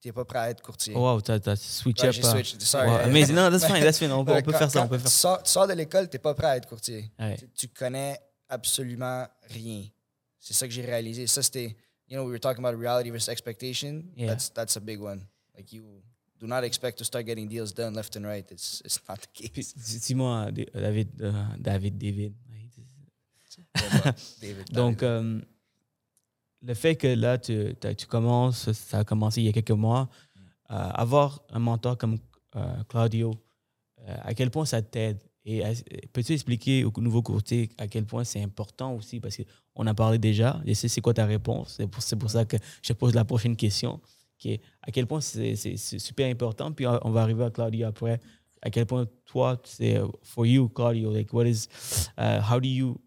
[0.00, 0.94] t'es pas prêt à être courtier.
[0.96, 2.14] oh wow, t'as t'as switch Ouais, up.
[2.14, 2.60] j'ai switched.
[2.62, 2.88] Sorry.
[2.88, 3.34] wow, amazing.
[3.34, 3.80] No, that's fine.
[3.82, 4.12] That's fine.
[4.12, 4.82] On on peut Quand- faire ça.
[4.82, 5.10] On peut tu faire.
[5.10, 7.10] sors, tu sors de l'école, t'es pas prêt à être courtier.
[7.18, 7.36] Ouais.
[7.36, 9.84] Tu, tu connais absolument rien.
[10.38, 11.26] C'est ça que j'ai réalisé.
[11.26, 11.76] Ça, c'était,
[12.08, 14.04] you know, we were talking about reality versus expectation.
[14.16, 14.28] Yeah.
[14.28, 15.26] That's that's a big one.
[15.56, 15.82] Like you
[16.38, 18.48] do not expect to start getting deals done left and right.
[18.52, 19.72] It's it's not the case.
[19.74, 22.34] Dis-moi, David, euh, David, David.
[24.40, 25.02] David, Donc, David.
[25.02, 25.40] euh,
[26.66, 30.08] le fait que là, tu, tu commences, ça a commencé il y a quelques mois,
[30.70, 32.18] euh, avoir un mentor comme
[32.56, 33.34] euh, Claudio,
[34.00, 35.22] euh, à quel point ça t'aide?
[35.44, 35.62] Et
[36.12, 39.20] peux-tu expliquer aux nouveaux courtiers à quel point c'est important aussi?
[39.20, 42.44] Parce qu'on a parlé déjà, je sais c'est quoi ta réponse, c'est pour, pour ça
[42.44, 44.00] que je pose la prochaine question,
[44.38, 48.20] qui est à quel point c'est super important, puis on va arriver à Claudio après.
[48.60, 51.68] À quel point toi, c'est for you, Claudio, like what is,
[52.18, 53.00] uh, how do you,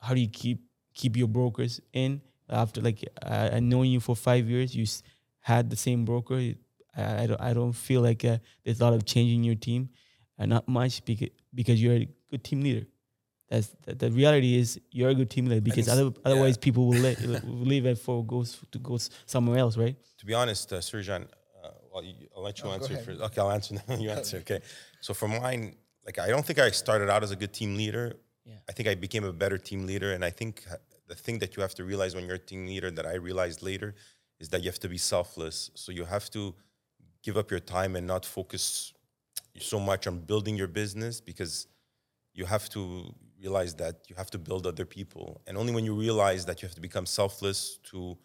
[0.00, 0.60] how do you keep
[0.94, 2.18] keep your brokers in?
[2.50, 4.86] After like I, I knowing you for five years you
[5.40, 6.36] had the same broker
[6.96, 9.54] I, I don't I don't feel like uh, there's a lot of change in your
[9.56, 9.88] team
[10.38, 12.86] uh, not much because because you're a good team leader
[13.48, 16.56] that's the, the reality is you're a good team leader because think s- other, otherwise
[16.56, 16.64] yeah.
[16.66, 20.34] people will, let, will leave it for goes to go somewhere else right to be
[20.34, 21.22] honest, uh, Surjan,
[21.64, 23.06] uh, well, you, I'll let you Oh, answer ahead.
[23.06, 23.20] first.
[23.22, 23.74] Okay, I'll answer.
[23.86, 24.36] Then you answer.
[24.44, 24.60] Okay.
[25.00, 28.16] So for mine, like I don't think I started out as a good team leader.
[28.44, 28.56] Yeah.
[28.68, 30.76] I think I became a better team leader, and I think uh,
[31.10, 33.62] the thing that you have to realize when you're a team leader that I realized
[33.62, 33.94] later
[34.38, 35.70] is that you have to be selfless.
[35.74, 36.54] So you have to
[37.24, 38.94] give up your time and not focus
[39.58, 41.66] so much on building your business because
[42.32, 45.40] you have to realize that you have to build other people.
[45.46, 48.16] And only when you realize that you have to become selfless to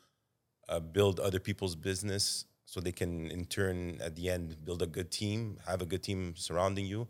[0.70, 4.88] uh, build other people's business so they can, in turn, at the end, build a
[4.88, 7.08] good team, have a good team surrounding you.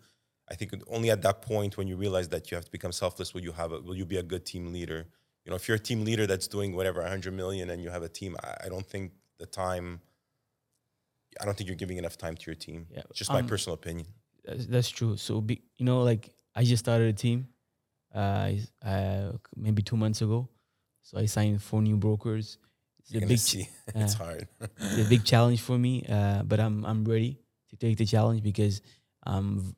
[0.50, 3.34] I think only at that point when you realize that you have to become selfless
[3.34, 5.08] will you have a, will you be a good team leader.
[5.46, 8.02] You know, if you're a team leader that's doing whatever 100 million and you have
[8.02, 10.02] a team, I, I don't think the time.
[11.40, 12.88] I don't think you're giving enough time to your team.
[12.90, 14.08] Yeah, It's just my um, personal opinion.
[14.44, 15.18] That's, that's true.
[15.18, 17.50] So, be, you know, like I just started a team,
[18.14, 18.52] uh,
[18.84, 20.50] uh, maybe two months ago.
[21.02, 22.58] So I signed four new brokers.
[23.00, 23.70] It's You're a big, see.
[23.90, 24.48] uh, it's hard.
[24.60, 27.38] it's a big challenge for me, uh, but I'm I'm ready
[27.70, 28.82] to take the challenge because
[29.28, 29.76] um,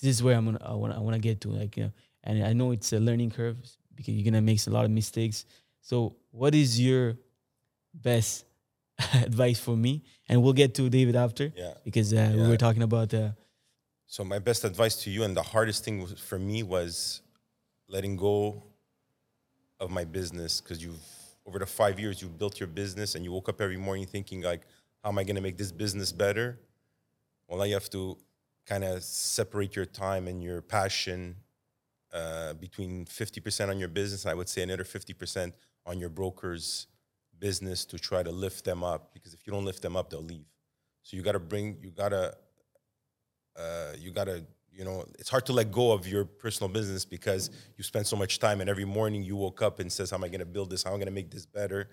[0.00, 1.92] this is where I'm gonna I want I want to get to like you know,
[2.24, 3.58] and I know it's a learning curve
[3.96, 5.44] because you're gonna make a lot of mistakes.
[5.80, 7.16] So, what is your
[7.92, 8.44] best
[9.14, 10.02] advice for me?
[10.28, 11.74] And we'll get to David after yeah.
[11.84, 12.48] because uh, we Yeah.
[12.48, 13.30] were talking about uh,
[14.06, 17.22] So my best advice to you, and the hardest thing for me was
[17.88, 18.62] letting go
[19.80, 21.02] of my business because you've
[21.46, 24.40] over the five years you've built your business and you woke up every morning thinking
[24.40, 24.62] like,
[25.02, 26.58] how am I going to make this business better?
[27.48, 28.16] Well, now you have to
[28.64, 31.36] kind of separate your time and your passion
[32.14, 35.52] uh, between 50% on your business, I would say another 50%
[35.84, 36.86] on your broker's
[37.38, 39.12] business to try to lift them up.
[39.12, 40.46] Because if you don't lift them up, they'll leave.
[41.02, 42.34] So you got to bring, you got to
[43.56, 47.50] uh, you gotta, you know, it's hard to let go of your personal business because
[47.76, 50.24] you spend so much time, and every morning you woke up and says, "How am
[50.24, 50.82] I gonna build this?
[50.82, 51.88] How am I gonna make this better?"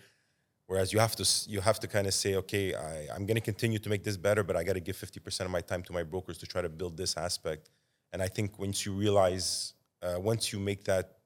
[0.66, 3.78] Whereas you have to, you have to kind of say, "Okay, I, I'm gonna continue
[3.80, 6.04] to make this better, but I got to give 50% of my time to my
[6.04, 7.70] brokers to try to build this aspect."
[8.14, 11.18] And I think once you realize, uh, once you make that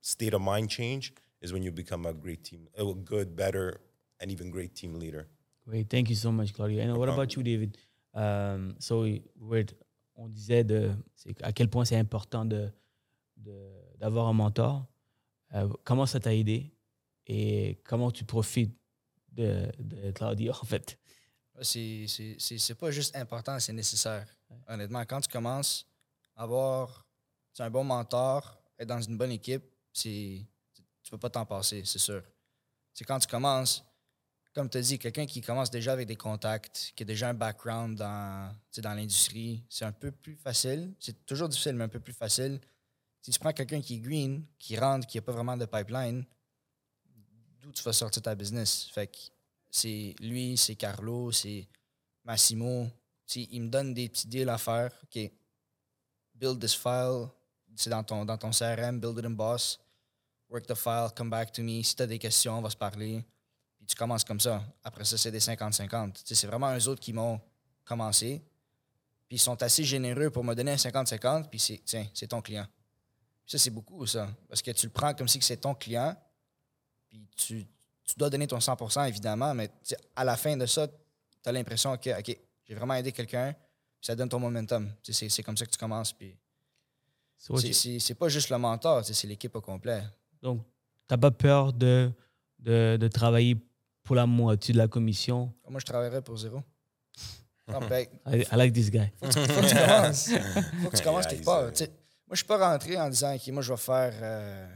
[0.00, 3.80] state of mind change, is when you become a great team, a good, better,
[4.20, 5.26] and even great team leader.
[5.66, 6.82] Great, thank you so much, Claudio.
[6.82, 7.76] And what about you, David?
[8.14, 9.02] Um, so,
[9.36, 9.66] we're-
[10.16, 12.70] on disait de, c'est à quel point c'est important de,
[13.36, 14.86] de- d'avoir un mentor.
[15.54, 16.72] Euh, comment ça t'a aidé
[17.26, 18.76] et comment tu profites
[19.32, 20.98] de, de Claudio, en fait?
[21.62, 24.26] C'est- C'est c'est- c'est pas juste important, c'est nécessaire.
[24.68, 25.86] Honnêtement, quand tu commences,
[26.36, 27.03] avoir
[27.54, 30.46] sais, un bon mentor, être dans une bonne équipe, c'est
[31.02, 32.22] tu peux pas t'en passer, c'est sûr.
[32.94, 33.84] C'est quand tu commences,
[34.54, 37.34] comme tu as dit, quelqu'un qui commence déjà avec des contacts, qui a déjà un
[37.34, 40.94] background dans, dans l'industrie, c'est un peu plus facile.
[40.98, 42.60] C'est toujours difficile, mais un peu plus facile.
[43.20, 46.24] Si tu prends quelqu'un qui est green, qui rentre, qui n'a pas vraiment de pipeline,
[47.60, 48.88] d'où tu vas sortir ta business?
[48.92, 49.18] Fait que
[49.70, 51.66] c'est lui, c'est Carlo, c'est
[52.24, 52.86] Massimo.
[53.26, 54.92] Tu sais, ils me donnent des petits deals à faire.
[55.02, 55.30] OK,
[56.34, 57.28] build this file.
[57.76, 59.78] C'est dans ton, dans ton CRM, build it in Boss.
[60.48, 61.82] Work the file, come back to me.
[61.82, 63.24] Si tu as des questions, on va se parler.
[63.76, 64.62] Puis tu commences comme ça.
[64.82, 66.12] Après ça, c'est des 50-50.
[66.12, 67.40] Tu sais, c'est vraiment eux autres qui m'ont
[67.84, 68.42] commencé.
[69.26, 71.48] Puis ils sont assez généreux pour me donner un 50-50.
[71.48, 72.66] Puis c'est, tiens, c'est ton client.
[73.44, 74.28] Puis ça, c'est beaucoup, ça.
[74.48, 76.16] Parce que tu le prends comme si c'est ton client.
[77.08, 77.66] Puis tu,
[78.04, 79.70] tu dois donner ton 100% évidemment, mais
[80.14, 84.06] à la fin de ça, tu as l'impression que, OK, j'ai vraiment aidé quelqu'un, puis
[84.06, 84.90] ça donne ton momentum.
[85.02, 86.12] C'est comme ça que tu commences.
[86.12, 86.36] Puis
[87.38, 90.02] c'est- pas juste le mentor, c'est l'équipe au complet.
[90.42, 90.62] donc,
[91.06, 92.10] t'as pas peur de,
[92.58, 93.56] de, de travailler
[94.02, 95.52] pour la moitié de la commission?
[95.68, 96.62] Moi, je travaillerais pour zéro.
[97.66, 99.10] Non, ben, I, I like this guy.
[99.22, 100.28] faut que tu commences.
[100.82, 101.62] faut que tu commences quelque part.
[101.62, 101.70] moi,
[102.32, 104.68] je suis pas rentré en disant, OK, moi, je vais faire euh,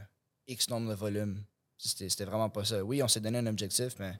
[0.47, 1.43] X nombre de volumes.
[1.77, 2.83] C'était vraiment pas ça.
[2.83, 4.13] Oui, on s'est donné un objectif, mais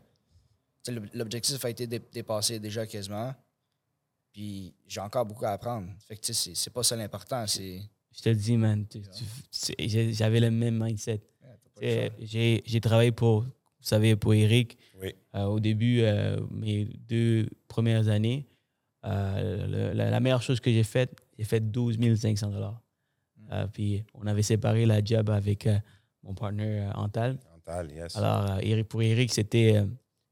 [1.14, 3.34] l'objectif a été dé- dépassé déjà quasiment.
[4.32, 5.88] Puis j'ai encore beaucoup à apprendre.
[6.08, 7.46] Fait que tu sais, c'est- c'est pas ça l'important.
[7.48, 7.82] C'est.
[8.16, 8.86] Je te le dis, man,
[9.80, 11.22] j'avais le même mindset.
[12.22, 13.48] J'ai travaillé pour, vous
[13.82, 15.14] savez, pour Eric Oui.
[15.36, 18.46] euh, au début, euh, mes deux premières années.
[19.06, 22.82] Euh, le- la, la meilleure chose que j'ai faite, j'ai fait 12 500 dollars.
[23.52, 25.78] Euh, puis on avait séparé la job avec euh,
[26.24, 27.38] mon partenaire euh, Antal.
[27.56, 28.16] Antal, yes.
[28.18, 29.86] Alors, euh, Eric- pour Eric, c'était euh,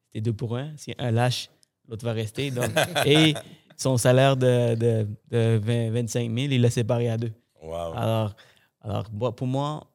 [0.08, 0.76] c'était deux pour un.
[0.76, 1.50] Si un lâche,
[1.88, 2.52] l'autre va rester.
[2.52, 2.70] Donc,
[3.06, 3.34] et
[3.78, 7.32] son salaire de, de, de 20 25 000, il l'a séparé à deux.
[7.62, 7.94] Wow.
[7.96, 8.36] Alors,
[8.82, 9.88] alors moi, pour moi,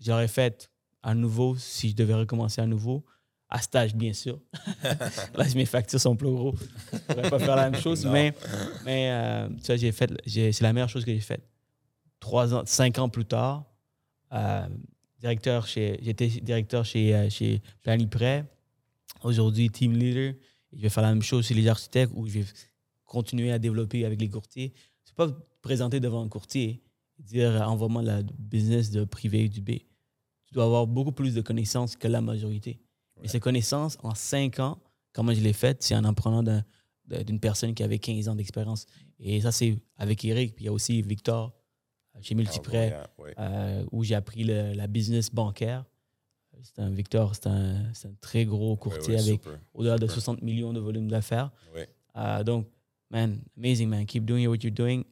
[0.00, 0.70] j'aurais fait
[1.02, 3.04] à nouveau, si je devais recommencer à nouveau,
[3.48, 4.38] à stage, bien sûr.
[5.34, 6.54] Là, mes factures sont plus gros.
[6.92, 8.32] Je ne pourrais pas faire la même chose, mais,
[8.84, 11.42] mais euh, tu vois, j'ai fait, c'est la meilleure chose que j'ai faite.
[12.20, 13.64] Trois ans, cinq ans plus tard,
[14.32, 14.68] euh,
[15.18, 18.44] directeur chez, j'étais directeur chez, euh, chez Planiprêt.
[19.22, 20.34] Aujourd'hui, team leader.
[20.72, 22.44] Je vais faire la même chose chez les architectes où je vais
[23.04, 24.72] continuer à développer avec les courtiers.
[25.04, 25.28] C'est pas
[25.62, 26.80] présenter devant un courtier
[27.22, 29.70] dire envoie-moi la business de privé du B.
[30.46, 32.80] Tu dois avoir beaucoup plus de connaissances que la majorité.
[33.22, 34.78] Et ces connaissances, en cinq ans,
[35.12, 36.42] comment je l'ai fait, c'est en en prenant
[37.06, 38.86] d'une personne qui avait 15 ans d'expérience.
[39.18, 40.54] Et ça, c'est avec Eric.
[40.54, 41.52] Puis il y a aussi Victor
[42.16, 43.30] euh, chez Multiprêt, oui.
[43.38, 45.84] euh, où j'ai appris le- la business bancaire.
[46.62, 49.40] C'est un Victor, c'est un, très gros courtier avec
[49.72, 50.14] au-delà de super.
[50.14, 51.50] 60 millions de volume d'affaires.
[52.16, 52.66] Euh, donc,
[53.10, 54.04] man, amazing, man.
[54.06, 55.04] Keep doing what you're doing.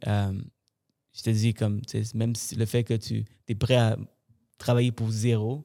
[1.19, 3.97] Je te dis, comme, tu sais, même si le fait que tu es prêt à
[4.57, 5.65] travailler pour zéro.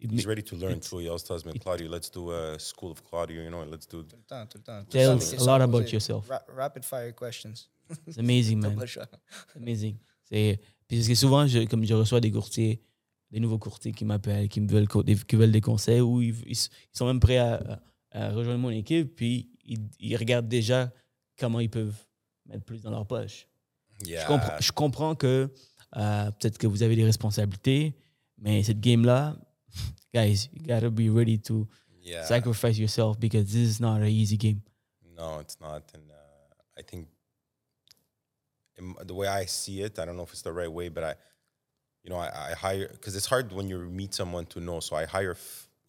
[0.00, 1.00] He's ready to learn too.
[1.00, 4.02] He always tells me, Claudio, let's do a school of Claudio, you know, let's do.
[4.04, 4.80] Tout le temps, tout le temps.
[4.84, 6.28] Tout le Tells temps, a lot about yourself.
[6.28, 7.68] Ra- rapid fire questions.
[8.06, 8.76] It's amazing, man.
[9.56, 9.96] amazing.
[10.24, 12.80] C'est, puis parce que souvent, je, comme je reçois des courtiers,
[13.32, 14.86] des nouveaux courtiers qui m'appellent, qui me veulent,
[15.26, 16.56] qui veulent des conseils, ou ils, ils
[16.92, 17.54] sont même prêts à,
[18.12, 20.92] à- à rejoindre mon équipe, puis ils, ils regardent déjà
[21.38, 21.96] comment ils peuvent
[22.46, 23.46] mettre plus dans leur poche.
[24.04, 24.22] Yeah.
[24.22, 25.50] Je, comprends, je comprends que
[25.96, 27.94] euh, peut-être que vous avez des responsabilités,
[28.38, 29.36] mais cette game-là,
[30.14, 31.66] guys, you gotta be ready to
[32.02, 32.24] yeah.
[32.24, 34.60] sacrifice yourself because this is not an easy game.
[35.16, 35.82] No, it's not.
[35.94, 37.08] And uh, I think
[38.78, 41.04] in the way I see it, I don't know if it's the right way, but
[41.04, 41.14] I,
[42.04, 44.80] you know, I, I hire because it's hard when you meet someone to know.
[44.80, 45.36] So I hire,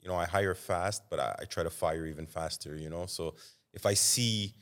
[0.01, 2.75] you know, I hire fast, but I, I try to fire even faster.
[2.75, 3.35] You know, so
[3.73, 4.53] if I see,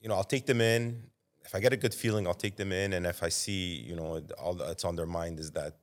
[0.00, 1.02] you know, I'll take them in.
[1.48, 3.96] If I get a good feeling, I'll take them in, and if I see, you
[3.96, 5.76] know, all that's on their mind is that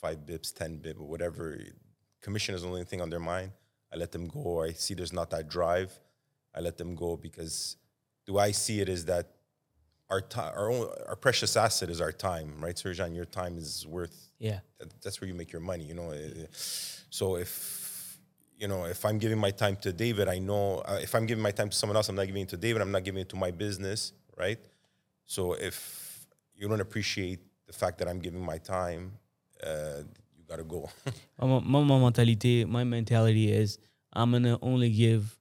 [0.00, 1.60] five bips, ten bip, or whatever,
[2.22, 3.52] commission is the only thing on their mind.
[3.92, 4.62] I let them go.
[4.62, 5.92] I see there's not that drive.
[6.54, 7.76] I let them go because
[8.26, 9.28] do I see it is that
[10.08, 13.14] our time, our own, our precious asset is our time, right, Serjan?
[13.14, 14.30] Your time is worth.
[14.38, 14.60] Yeah.
[14.78, 16.12] that- That's where you make your money, you know.
[16.12, 16.46] Uh,
[17.10, 17.52] So if
[18.56, 21.42] you know, if I'm giving my time to David, I know uh, if I'm giving
[21.42, 22.80] my time to someone else, I'm not giving it to David.
[22.80, 24.58] I'm not giving it to my business, right?
[25.30, 27.38] So if you don't appreciate
[27.68, 29.12] the fact that I'm giving my time,
[29.62, 30.02] uh,
[30.36, 30.90] you gotta go.
[31.40, 33.78] My, my, my mentality, my mentality is
[34.12, 35.38] I'm gonna only give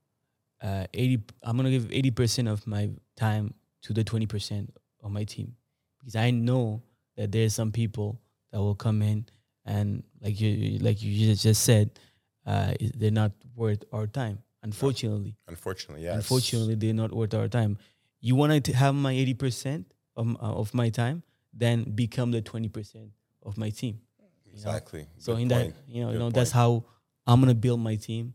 [0.62, 1.24] uh, 80.
[1.42, 4.74] I'm gonna give 80 percent of my time to the 20 percent
[5.04, 5.56] of my team
[6.00, 6.84] because I know
[7.18, 8.22] that there's some people
[8.52, 9.26] that will come in
[9.66, 12.00] and like you like you just- just said,
[12.46, 14.38] uh, they're not worth our time.
[14.62, 16.16] Unfortunately, Unfortunately, yes.
[16.16, 17.78] unfortunately, they're not worth our time.
[18.22, 22.42] You want to have my eighty percent of uh, of my time, then become the
[22.42, 23.12] twenty percent
[23.44, 24.00] of my team.
[24.46, 24.54] you know?
[24.54, 25.08] exactly.
[25.18, 25.76] So Good in point.
[25.76, 26.84] that, you know, you know, that's how
[27.26, 28.34] I'm gonna build my team,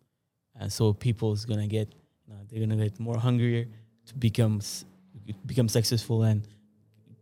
[0.59, 1.93] and so people's gonna get,
[2.27, 3.67] you know, they're gonna get more hungrier
[4.07, 4.61] to become
[5.47, 6.47] become successful and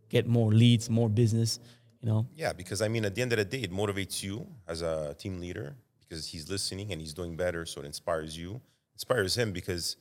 [0.09, 1.59] get more leads, more business.
[2.01, 4.45] You know, Yeah, because I mean, at the end of the day, it motivates you
[4.67, 7.65] as a team leader because he's listening and he's doing better.
[7.65, 8.59] So it inspires you,
[8.93, 9.95] inspires him because,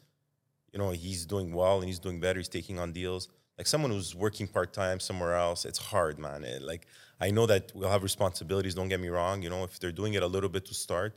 [0.73, 2.39] you know, he's doing well and he's doing better.
[2.39, 3.29] He's taking on deals.
[3.59, 6.45] Like someone who's working part time somewhere else, it's hard, man.
[6.45, 6.87] It- like
[7.21, 8.75] I know that we'll have responsibilities.
[8.75, 9.43] Don't get me wrong.
[9.43, 11.15] You know, if they're doing it a little bit to start,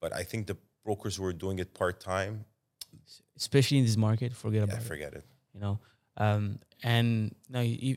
[0.00, 2.44] but I think the brokers who are doing it part time,
[3.36, 4.84] especially in this market, forget yeah, about it.
[4.84, 5.24] forget it.
[5.54, 5.78] You know,
[6.16, 7.96] um, and now you,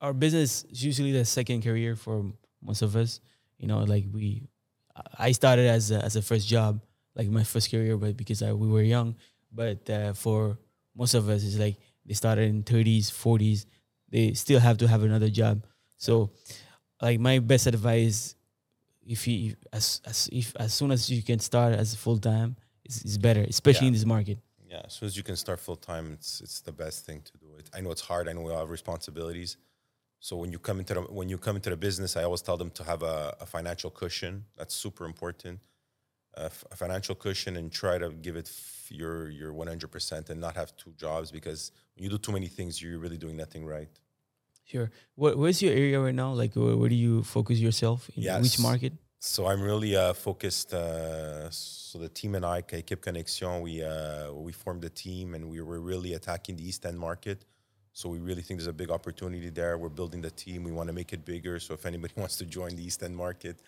[0.00, 2.24] our business is usually the second career for
[2.62, 3.20] most of us.
[3.58, 4.48] You know, like we,
[5.18, 6.80] I started as a, as a first job,
[7.14, 9.14] like my first career, but because I, we were young.
[9.56, 10.58] But uh, for
[10.94, 13.66] most of us, it's like they started in 30s, 40s.
[14.08, 15.64] They still have to have another job.
[15.96, 16.30] So,
[17.00, 18.36] like my best advice,
[19.04, 23.02] if you as as if as soon as you can start as full time, it's,
[23.02, 24.38] is better, especially in this market.
[24.68, 27.32] Yeah, as soon as you can start full time, it's it's the best thing to
[27.38, 27.46] do.
[27.58, 27.70] It.
[27.74, 28.28] I know it's hard.
[28.28, 29.56] I know we all have responsibilities.
[30.20, 32.56] So when you come into the when you come into the business, I always tell
[32.56, 34.44] them to have a, a financial cushion.
[34.56, 35.60] That's super important.
[36.36, 39.90] A, f- a financial cushion and try to give it f- your your one hundred
[39.90, 43.16] percent and not have two jobs because when you do too many things, you're really
[43.18, 43.88] doing nothing right.
[44.64, 44.90] Sure.
[45.14, 46.32] What where's your area right now?
[46.32, 48.10] Like where, where do you focus yourself?
[48.16, 48.92] In which market?
[49.18, 50.74] So I'm really uh, focused.
[50.74, 55.48] Uh, so the team and I, Equipe Connexion, we uh, we formed a team and
[55.48, 57.44] we were really attacking the East End market.
[57.92, 59.78] So we really think there's a big opportunity there.
[59.78, 60.64] We're building the team.
[60.64, 61.58] We want to make it bigger.
[61.58, 63.62] So if anybody wants to join the East End market,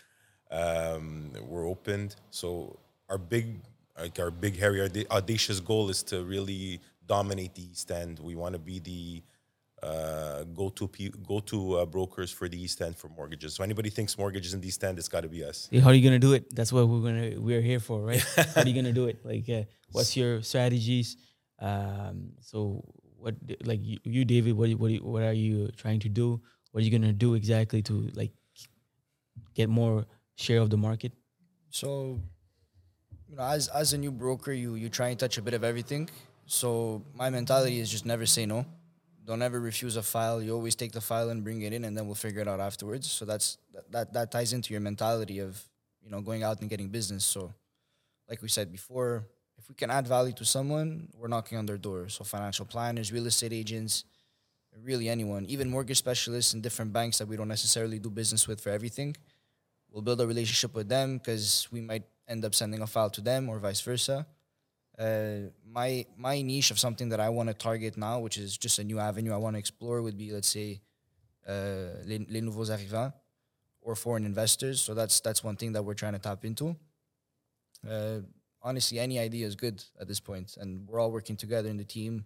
[0.50, 2.16] um, we're opened.
[2.30, 3.60] So our big,
[3.98, 8.18] like our big, hairy, audacious goal is to really dominate the East End.
[8.18, 9.22] We want to be the
[9.82, 10.88] uh, go-to
[11.26, 13.54] go-to uh, brokers for the East End for mortgages.
[13.54, 15.68] So anybody thinks mortgages in the East End, it's got to be us.
[15.72, 16.54] How are you gonna do it?
[16.54, 18.24] That's what we're gonna we're here for, right?
[18.54, 19.24] How are you gonna do it?
[19.24, 21.16] Like, uh, what's your strategies?
[21.60, 22.84] Um, so
[23.18, 23.34] what
[23.64, 24.56] like you, you David?
[24.56, 26.40] What what what are you trying to do?
[26.72, 28.32] What are you gonna do exactly to like
[29.54, 30.06] get more
[30.38, 31.12] share of the market?
[31.70, 32.20] So,
[33.28, 35.64] you know, as as a new broker, you you try and touch a bit of
[35.64, 36.08] everything.
[36.46, 38.64] So my mentality is just never say no.
[39.26, 40.40] Don't ever refuse a file.
[40.40, 42.60] You always take the file and bring it in, and then we'll figure it out
[42.60, 43.10] afterwards.
[43.10, 43.58] So that's
[43.90, 45.62] that that, ties into your mentality of
[46.00, 47.26] you know going out and getting business.
[47.26, 47.52] So,
[48.30, 49.26] like we said before,
[49.58, 52.08] if we can add value to someone, we're knocking on their door.
[52.08, 54.04] So financial planners, real estate agents,
[54.82, 58.62] really anyone, even mortgage specialists in different banks that we don't necessarily do business with
[58.62, 59.14] for everything
[59.90, 63.20] we'll build a relationship with them because we might end up sending a file to
[63.20, 64.26] them or vice versa.
[64.98, 68.78] Uh, my my niche of something that I want to target now, which is just
[68.78, 70.80] a new avenue I want to explore, would be let's say
[71.46, 73.14] uh, les, les nouveaux arrivants
[73.80, 74.80] or foreign investors.
[74.80, 76.76] So that's that's one thing that we're trying to tap into.
[77.88, 78.20] Uh,
[78.60, 81.84] honestly, any idea is good at this point, and we're all working together in the
[81.84, 82.24] team.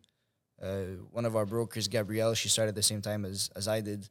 [0.61, 3.83] Uh, one of our brokers, Gabrielle, she started at the same time as as I
[3.83, 4.09] did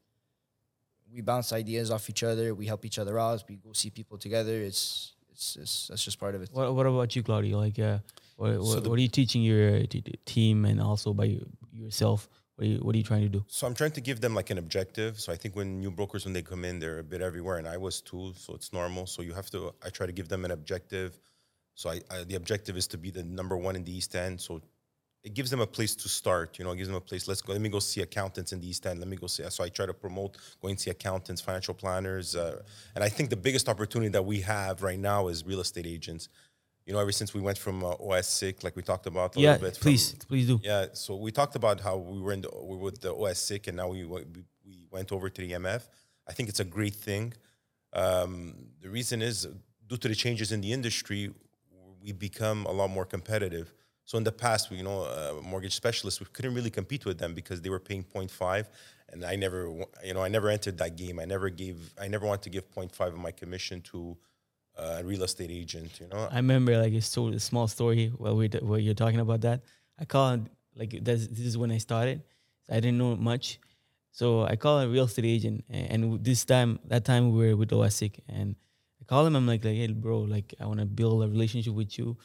[1.13, 2.54] we bounce ideas off each other.
[2.56, 3.43] We help each other out.
[3.50, 4.54] We go see people together.
[4.62, 6.50] It's it's, it's that's just part of it.
[6.52, 7.58] What What about you, Claudio?
[7.60, 8.00] Like, uh,
[8.38, 11.38] what what, the- what are you teaching your uh, t- t- team and also by
[11.74, 12.30] yourself?
[12.56, 13.43] What are you What are you trying to do?
[13.47, 15.19] So I'm trying to give them like an objective.
[15.19, 17.67] So I think when new brokers when they come in, they're a bit everywhere, and
[17.67, 18.34] I was too.
[18.36, 19.06] So it's normal.
[19.08, 19.74] So you have to.
[19.86, 21.19] I try to give them an objective.
[21.76, 24.39] So I, I the objective is to be the number one in the East End.
[24.41, 24.62] So
[25.24, 26.58] it gives them a place to start.
[26.58, 27.28] You know, it gives them a place.
[27.28, 27.54] Let's go.
[27.54, 29.00] Let me go see accountants in the East End.
[29.00, 29.44] Let me go see.
[29.50, 32.62] So I try to promote going to see accountants, financial planners, uh,
[32.96, 36.28] and I think the biggest opportunity that we have right now is real estate agents.
[36.88, 39.52] You know, ever since we went from uh, OACIQ, like we talked about a Yeah,
[39.52, 39.78] little bit.
[39.78, 40.60] from- please, please do.
[40.64, 43.68] yeah, so we talked about how we were in the, we were with the OACIQ
[43.68, 44.24] and now we, we
[44.66, 45.84] we went over to the AMF.
[46.28, 47.34] I think it's a great thing.
[47.94, 49.48] Um, the reason is
[49.88, 51.30] due to the changes in the industry,
[52.02, 53.74] we become a lot more competitive.
[54.12, 57.18] So in the past, we, you know, uh, mortgage specialists, we couldn't really compete with
[57.18, 58.66] them because they were paying 0.5,
[59.08, 59.72] and I never,
[60.04, 61.18] you know, I never entered that game.
[61.18, 64.18] I never gave, I never wanted to give 0.5 of my commission to
[64.78, 66.02] uh, a real estate agent.
[66.02, 69.22] You know, I remember like a, sto- a small story while we where you're talking
[69.22, 69.62] about that.
[69.98, 72.22] I called like that's, this is when I started.
[72.70, 73.62] I didn't know much,
[74.12, 77.70] so I called a real estate agent, and this time that time we were with
[77.70, 78.58] OACIQ, and
[79.00, 79.38] I called him.
[79.38, 82.18] I'm like, like, hey, bro, like I want to build a relationship with you.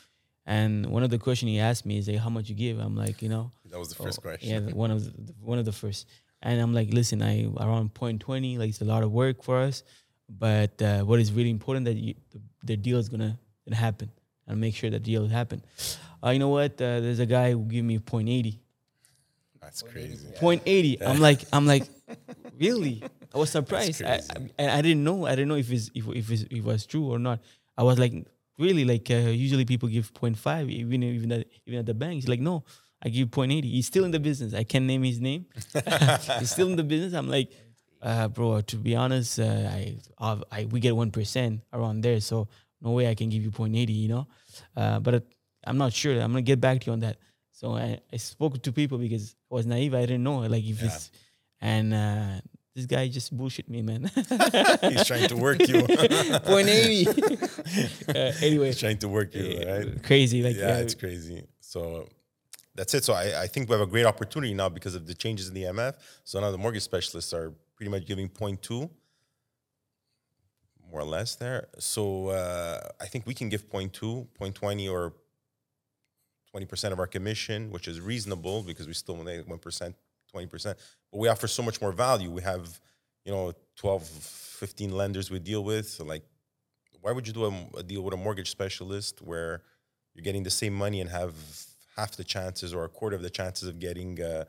[0.47, 2.79] And one of the questions he asked me is like, how much you give?
[2.79, 4.49] I'm like, you know, that was the first Oh, question.
[4.69, 6.07] Yeah, one of the, one of the first.
[6.43, 9.59] And I'm like, listen, I around point twenty, like it's a lot of work for
[9.59, 9.83] us.
[10.29, 13.39] but uh, what is really important that you, the, the deal is gonna,
[13.73, 14.09] happen
[14.47, 15.61] and make sure that deal happen.
[16.23, 16.73] Uh, you know what?
[16.81, 18.61] Uh, there's a guy who gave me point eighty.
[19.61, 20.29] That's crazy.
[20.37, 21.03] Point eighty.
[21.03, 21.83] I'm like, I'm like,
[22.61, 23.03] really?
[23.35, 24.03] I was surprised.
[24.05, 24.15] I.
[24.15, 24.21] I,
[24.59, 25.27] and I didn't know.
[25.27, 27.41] I didn't know if it's if if it's, if it was true or not.
[27.77, 28.13] I was like,
[28.59, 28.85] really?
[28.85, 32.15] Like uh, usually people give 0.5, even even at, even at the bank.
[32.15, 32.65] He's like, no,
[33.03, 33.65] I give 0.80.
[33.65, 34.55] He's still in the business.
[34.55, 35.47] I can't name his name.
[36.39, 37.13] He's still in the business.
[37.15, 37.51] I'm like,
[38.03, 38.61] uh, bro.
[38.61, 42.49] To be honest, uh, I, I I we get one percent around there, so
[42.81, 43.95] no way I can give you 0.80.
[43.95, 44.27] You know,
[44.77, 45.27] uh, but
[45.67, 46.15] I'm not sure.
[46.15, 47.17] I'm gonna get back to you on that.
[47.53, 49.95] So I, I spoke to people because I was naive.
[49.95, 51.11] I didn't know like if it's
[51.61, 52.41] and uh,
[52.77, 54.11] this guy just bullshit me, man.
[54.83, 55.83] He's trying to work you.
[56.45, 57.09] Point eighty.
[58.09, 60.03] uh, anyway, He's trying to work you, right?
[60.05, 60.43] crazy.
[60.43, 61.47] Like yeah, uh, it's crazy.
[61.61, 62.07] So
[62.75, 63.03] that's it.
[63.03, 65.55] So I, I think we have a great opportunity now because of the changes in
[65.55, 65.95] the MF.
[66.25, 68.91] So now the mortgage specialists are pretty much giving 0.2,
[70.91, 71.69] more or less there.
[71.79, 75.15] So uh, I think we can give 0.2, 0.20 or
[76.55, 79.95] 20% of our commission, which is reasonable because we still make 1%,
[80.37, 80.65] 20%.
[80.65, 82.31] But we offer so much more value.
[82.31, 82.81] We have,
[83.25, 85.89] you know, 12, 15 lenders we deal with.
[85.89, 86.25] So like,
[87.01, 89.63] why would you do a, a deal with a mortgage specialist where
[90.15, 91.35] you're getting the same money and have
[91.97, 94.45] half the chances or a quarter of the chances of getting uh,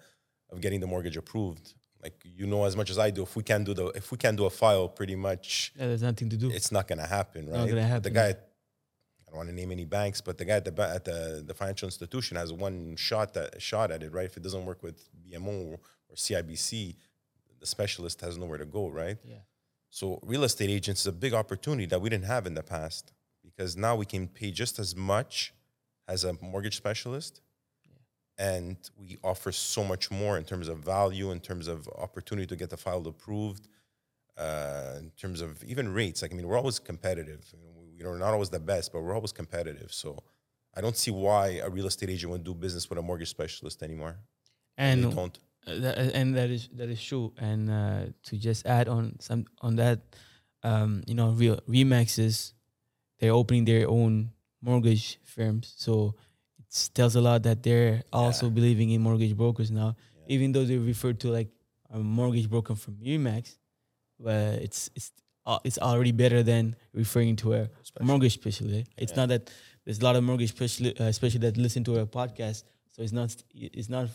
[0.49, 1.73] of getting the mortgage approved?
[2.01, 4.17] Like you know as much as I do, if we can't do the if we
[4.17, 6.49] can do a file, pretty much yeah, there's nothing to do.
[6.51, 7.59] it's not going to happen, right?
[7.59, 8.35] Not gonna happen, The guy,
[9.27, 11.53] I don't want to name any banks, but the guy at the at the, the
[11.53, 14.25] financial institution has one shot that shot at it, right?
[14.25, 16.95] If it doesn't work with BMO or, CIBC,
[17.59, 19.17] the specialist has nowhere to go, right?
[19.23, 19.35] Yeah.
[19.89, 23.11] So real estate agents is a big opportunity that we didn't have in the past
[23.43, 25.53] because now we can pay just as much
[26.07, 27.41] as a mortgage specialist.
[28.39, 32.55] And we offer so much more in terms of value, in terms of opportunity to
[32.55, 33.67] get the file approved,
[34.37, 36.21] uh, in terms of even rates.
[36.21, 37.43] Like, I mean, we're always competitive.
[37.51, 39.91] You know, we- we're not always the best, but we're always competitive.
[39.93, 40.23] So
[40.75, 43.81] I don't see why a real estate agent would do business with a mortgage specialist
[43.83, 44.19] anymore.
[44.77, 45.39] and don't.
[45.65, 47.33] Uh, that, and that is that is true.
[47.37, 49.99] And uh, to just add on some on that,
[50.63, 52.53] um, you know, real Remaxes,
[53.19, 54.31] they're opening their own
[54.61, 55.73] mortgage firms.
[55.77, 56.15] So
[56.59, 59.95] it tells a lot that they're also believing in mortgage brokers now,
[60.27, 61.49] even though they refer to like
[61.89, 63.57] a mortgage broker from Remax,
[64.19, 65.11] but it's it's
[65.47, 67.69] uh, it's already better than referring to a
[68.01, 68.91] mortgage specialist.
[68.97, 69.49] It's not that
[69.85, 72.63] there's a lot of mortgage specialists, uh, especially that listen to our podcast.
[72.89, 74.09] So it's not it's not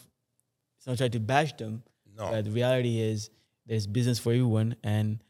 [0.76, 1.82] it's not trying to bash them.
[2.16, 2.30] No.
[2.30, 3.30] But the reality is
[3.66, 5.20] there's business for everyone, and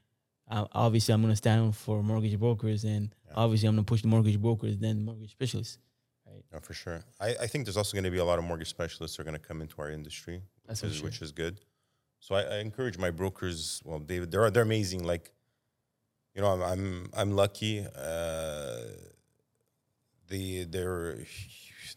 [0.50, 4.40] uh, obviously I'm gonna stand for mortgage brokers, and obviously I'm gonna push the mortgage
[4.40, 5.78] brokers then mortgage specialists.
[6.53, 7.05] No, for sure.
[7.20, 9.24] I, I think there's also going to be a lot of mortgage specialists that are
[9.24, 11.05] going to come into our industry, which is, sure.
[11.05, 11.61] which is good.
[12.20, 13.82] So I, I encourage my brokers.
[13.84, 15.05] Well, David, they're they're amazing.
[15.05, 15.32] Like,
[16.34, 17.86] you know, I'm I'm, I'm lucky.
[17.96, 18.76] Uh,
[20.28, 21.18] the they're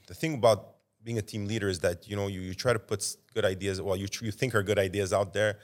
[0.07, 2.79] the thing about being a team leader is that you know you, you try to
[2.79, 3.81] put good ideas.
[3.81, 5.59] Well, you you think are good ideas out there,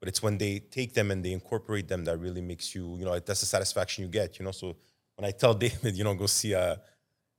[0.00, 3.04] but it's when they take them and they incorporate them that really makes you you
[3.04, 4.38] know that's the satisfaction you get.
[4.38, 4.76] You know, so
[5.16, 6.80] when I tell David, you know, go see a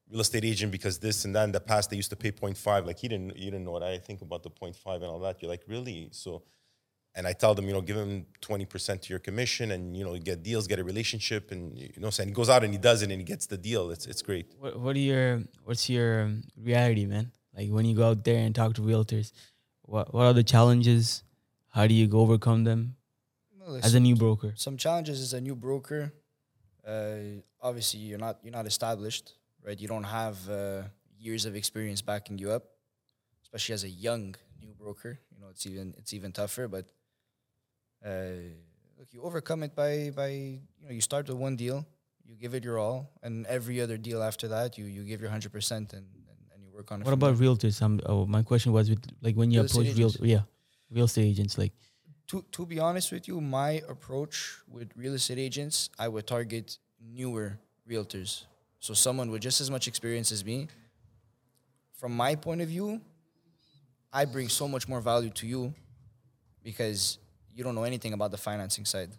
[0.10, 2.86] real estate agent because this and that in the past they used to pay 0.5
[2.86, 5.42] like he didn't you didn't know what i think about the 0.5 and all that
[5.42, 6.44] you're like really so
[7.18, 10.14] and i tell them you know give him 20% to your commission and you know
[10.30, 12.82] get deals get a relationship and you know so and he goes out and he
[12.90, 15.28] does it and he gets the deal it's it's great What what are your
[15.68, 16.32] what's your um,
[16.72, 17.26] reality, man?
[17.58, 19.28] Like when you go out there and talk to realtors,
[19.92, 21.06] what what are the challenges?
[21.76, 22.82] How do you go overcome them
[23.60, 24.52] Well, as a new broker?
[24.56, 26.02] some challenges as a new broker.
[26.86, 29.26] Uh, obviously, you're not you're not established,
[29.66, 29.78] right?
[29.84, 30.84] You don't have uh,
[31.28, 32.64] years of experience backing you up,
[33.46, 35.12] especially as a young new broker.
[35.34, 36.68] You know, it's even it's even tougher.
[36.68, 36.86] But
[38.06, 38.10] uh,
[38.98, 41.86] look, you overcome it by by you know you start with one deal,
[42.26, 45.30] you give it your all, and every other deal after that, you you give your
[45.30, 47.06] hundred percent and, and and you work on it.
[47.06, 47.48] What about there.
[47.48, 47.82] realtors?
[47.82, 50.42] Um, oh, my question was with like when you Real approach real, yeah,
[50.92, 51.58] real estate agents.
[51.58, 51.74] Like,
[52.28, 56.78] to to be honest with you, my approach with real estate agents, I would target
[57.00, 58.46] newer realtors.
[58.80, 60.68] So someone with just as much experience as me.
[61.94, 63.02] From my point of view,
[64.14, 65.74] I bring so much more value to you
[66.64, 67.18] because
[67.58, 69.10] you don't know anything about the financing side.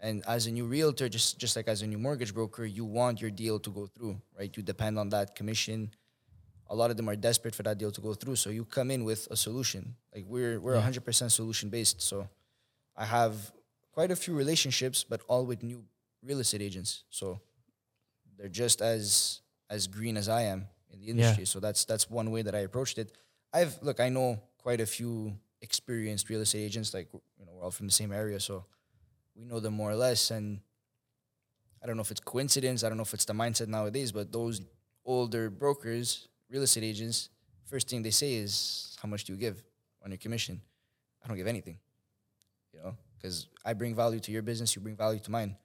[0.00, 3.20] And as a new realtor, just just like as a new mortgage broker, you want
[3.20, 4.50] your deal to go through, right?
[4.56, 5.90] You depend on that commission.
[6.68, 8.36] A lot of them are desperate for that deal to go through.
[8.36, 9.94] So you come in with a solution.
[10.14, 12.00] Like we're we're hundred percent solution based.
[12.00, 12.28] So
[12.96, 13.52] I have
[13.92, 15.84] quite a few relationships, but all with new
[16.24, 17.04] real estate agents.
[17.10, 17.40] So
[18.38, 21.44] they're just as as green as I am in the industry.
[21.44, 23.12] So that's that's one way that I approached it.
[23.52, 26.92] I've look, I know quite a few experienced real estate agents.
[26.92, 27.08] Like
[27.42, 28.64] you know, we're all from the same area, so
[29.34, 30.30] we know them more or less.
[30.30, 30.60] And
[31.82, 32.84] I don't know if it's coincidence.
[32.84, 34.60] I don't know if it's the mindset nowadays, but those
[35.04, 37.30] older brokers, real estate agents,
[37.64, 39.64] first thing they say is, "How much do you give
[40.04, 40.62] on your commission?"
[41.24, 41.78] I don't give anything,
[42.72, 45.56] you know, because I bring value to your business, you bring value to mine.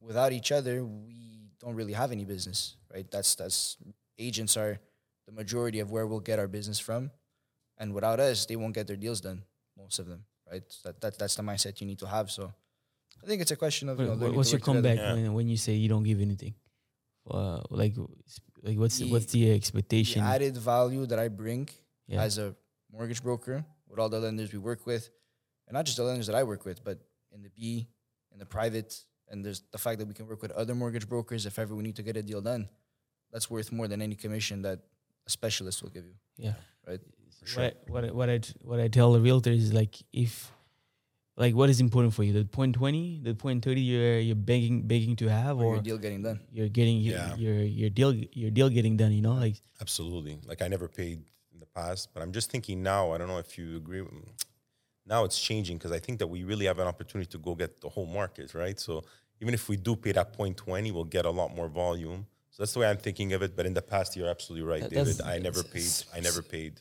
[0.00, 3.10] Without each other, we don't really have any business, right?
[3.10, 3.76] That's that's
[4.18, 4.80] agents are
[5.26, 7.10] the majority of where we'll get our business from,
[7.76, 9.44] and without us, they won't get their deals done.
[9.76, 10.62] Most of them, right?
[10.68, 12.30] So that, that that's the mindset you need to have.
[12.30, 12.52] So,
[13.22, 14.96] I think it's a question of you know, What- learning what's to your work together.
[14.96, 16.54] comeback when, when you say you don't give anything?
[17.28, 17.94] Uh, like,
[18.62, 20.22] like what's The- what's the the expectation?
[20.22, 21.68] added value that I bring
[22.06, 22.22] Yeah.
[22.22, 22.54] as a
[22.90, 25.10] mortgage broker with all the lenders we work with,
[25.66, 26.98] and not just the lenders that I work with, but
[27.32, 27.86] in the B,
[28.32, 31.44] in the private, and there's the fact that we can work with other mortgage brokers
[31.44, 32.68] if ever we need to get a deal done.
[33.32, 34.78] That's worth more than any commission that
[35.26, 36.54] a specialist will give you, yeah.
[36.86, 37.00] right?
[37.54, 40.52] What I, what I, what I t- what I tell the realtors is like if
[41.36, 44.82] like what is important for you the point 20 the point 30 you're you're begging
[44.82, 46.40] begging to have Or or your deal getting done.
[46.52, 47.36] you're getting your, Yeah.
[47.36, 50.38] your your deal your deal getting done you know like Absolutely.
[50.46, 51.22] Like I never paid
[51.54, 53.12] in the past, but I'm just thinking now.
[53.12, 54.00] I don't know if you agree.
[54.02, 54.26] with me.
[55.06, 57.80] Now it's changing because I think that we really have an opportunity to go get
[57.80, 58.78] the whole market, right?
[58.78, 59.04] So
[59.40, 62.26] even if we do pay that point twenty, we'll get a lot more volume.
[62.50, 63.54] So that's the way I'm thinking of it.
[63.54, 65.20] But in the past, you're absolutely right, That- David.
[65.22, 65.92] I never paid.
[66.12, 66.80] I never paid.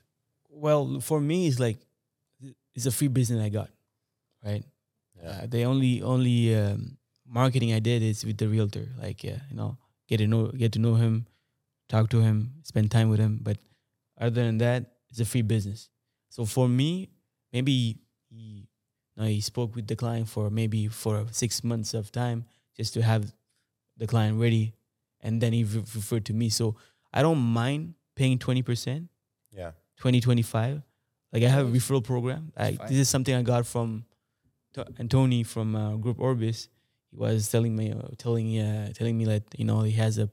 [0.58, 1.78] Well for me it's like
[2.76, 3.70] it's a free business i got
[4.43, 4.64] right
[5.18, 5.30] Yeah.
[5.30, 9.55] uh, the only only um, marketing i did is with the realtor like uh, you
[9.58, 9.78] know
[10.08, 11.26] get to know get to know him
[11.89, 13.58] talk to him spend time with him but
[14.20, 15.89] other than that it's a free business
[16.30, 17.10] so for me
[17.53, 17.97] maybe
[18.30, 18.68] he
[19.16, 22.45] you know, he spoke with the client for maybe for six months of time
[22.76, 23.34] just to have
[23.97, 24.74] the client ready
[25.22, 26.76] and then he re- referred to me so
[27.14, 28.99] i don't mind paying 20% Yeah.
[29.98, 30.82] 2025.
[31.34, 32.52] Like I have a referral program.
[32.58, 34.06] I, this is something I got from
[34.74, 36.70] To- Antony from uh, Group Orbis.
[37.12, 40.30] He was telling me, uh, telling uh, telling me that you know he has a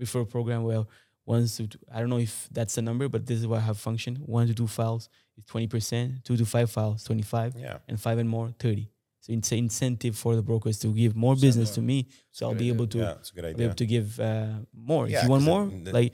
[0.00, 0.84] referral program where
[1.26, 3.78] once to I don't know if that's the number, but this is what I have
[3.78, 4.16] function.
[4.16, 6.24] One to two files is twenty percent.
[6.24, 7.78] Two to five files twenty five, Yeah.
[7.88, 8.90] and five and more thirty.
[9.20, 12.54] So it's an incentive for the brokers to give more business to me, so I'll
[12.54, 13.12] be able to Yeah.
[13.12, 15.08] It's a good I'll be able to give uh, more.
[15.08, 16.12] Yeah, if you want more, like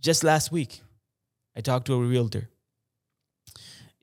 [0.00, 0.82] just last week,
[1.56, 2.48] I talked to a realtor.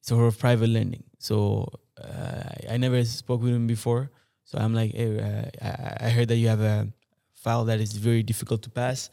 [0.01, 1.03] So her private lending.
[1.19, 1.67] So
[2.01, 4.09] uh, I, I never spoke with him before.
[4.45, 6.87] So I'm like, hey, uh, I, I heard that you have a
[7.33, 9.09] file that is very difficult to pass.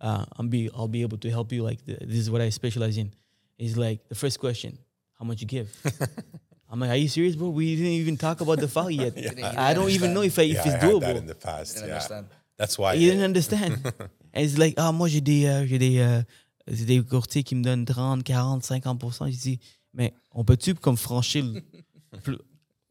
[0.00, 1.62] Uh, I'm be I'll be able to help you.
[1.64, 3.12] Like th- this is what I specialize in.
[3.58, 4.78] Is like the first question,
[5.18, 5.68] how much you give?
[6.70, 7.48] I'm like, are you serious, bro?
[7.48, 9.14] We didn't even talk about the file yet.
[9.16, 11.00] Didn't- I, I don't even know if, I, if yeah, it's I had doable.
[11.00, 11.74] that in the past.
[11.74, 11.94] Didn't yeah.
[11.94, 12.26] understand.
[12.58, 12.94] That's why.
[12.94, 13.80] Il didn't understand.
[14.34, 16.24] And it's like, ah, moi, j'ai des, j'ai des,
[16.70, 19.60] j'ai des courtiers qui me donnent 30, 40, 50 Je dis,
[19.94, 22.38] mais on peut-tu comme franchir le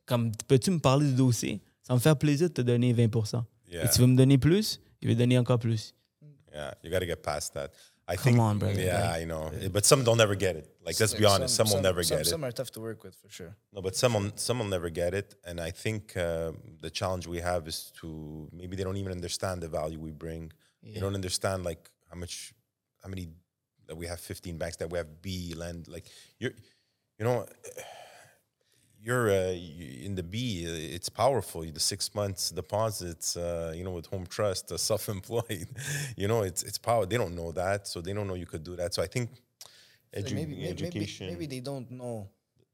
[0.06, 1.62] comme peux-tu me parler du dossier?
[1.84, 3.04] Ça me faire plaisir de te donner 20
[3.70, 3.88] Et Yeah.
[3.90, 4.80] tu veux me donner plus?
[5.02, 5.94] Je vais donner encore plus.
[6.54, 7.70] Yeah, you got to get past that.
[8.10, 8.82] I Come think, on, brother.
[8.82, 10.66] Yeah, Like- I know, but some don't ever get it.
[10.86, 12.30] Like, let's be honest, some, will never some, get it.
[12.30, 13.54] Some are tough to work with for sure.
[13.74, 17.28] No, but some will, some will never get it, and I think uh, the challenge
[17.28, 20.54] we have is to maybe they don't even understand the value we bring.
[20.82, 22.54] They don't understand like how much,
[23.04, 23.28] how many
[23.88, 24.20] that we have.
[24.20, 25.88] Fifteen banks that we have B lend.
[25.88, 26.06] Like
[26.40, 26.52] you're,
[27.18, 27.46] you know,
[29.02, 29.52] you're uh,
[30.08, 30.66] in the B.
[30.68, 31.62] uh, It's powerful.
[31.62, 33.38] The six months deposits.
[33.38, 35.68] Uh, you know, with home trust, uh, self-employed.
[36.16, 37.06] you know, it's it's power.
[37.06, 38.94] They don't know that, so they don't know you could do that.
[38.94, 39.30] So I think.
[40.16, 42.30] Edu- maybe, maybe, maybe, education, maybe they don't know,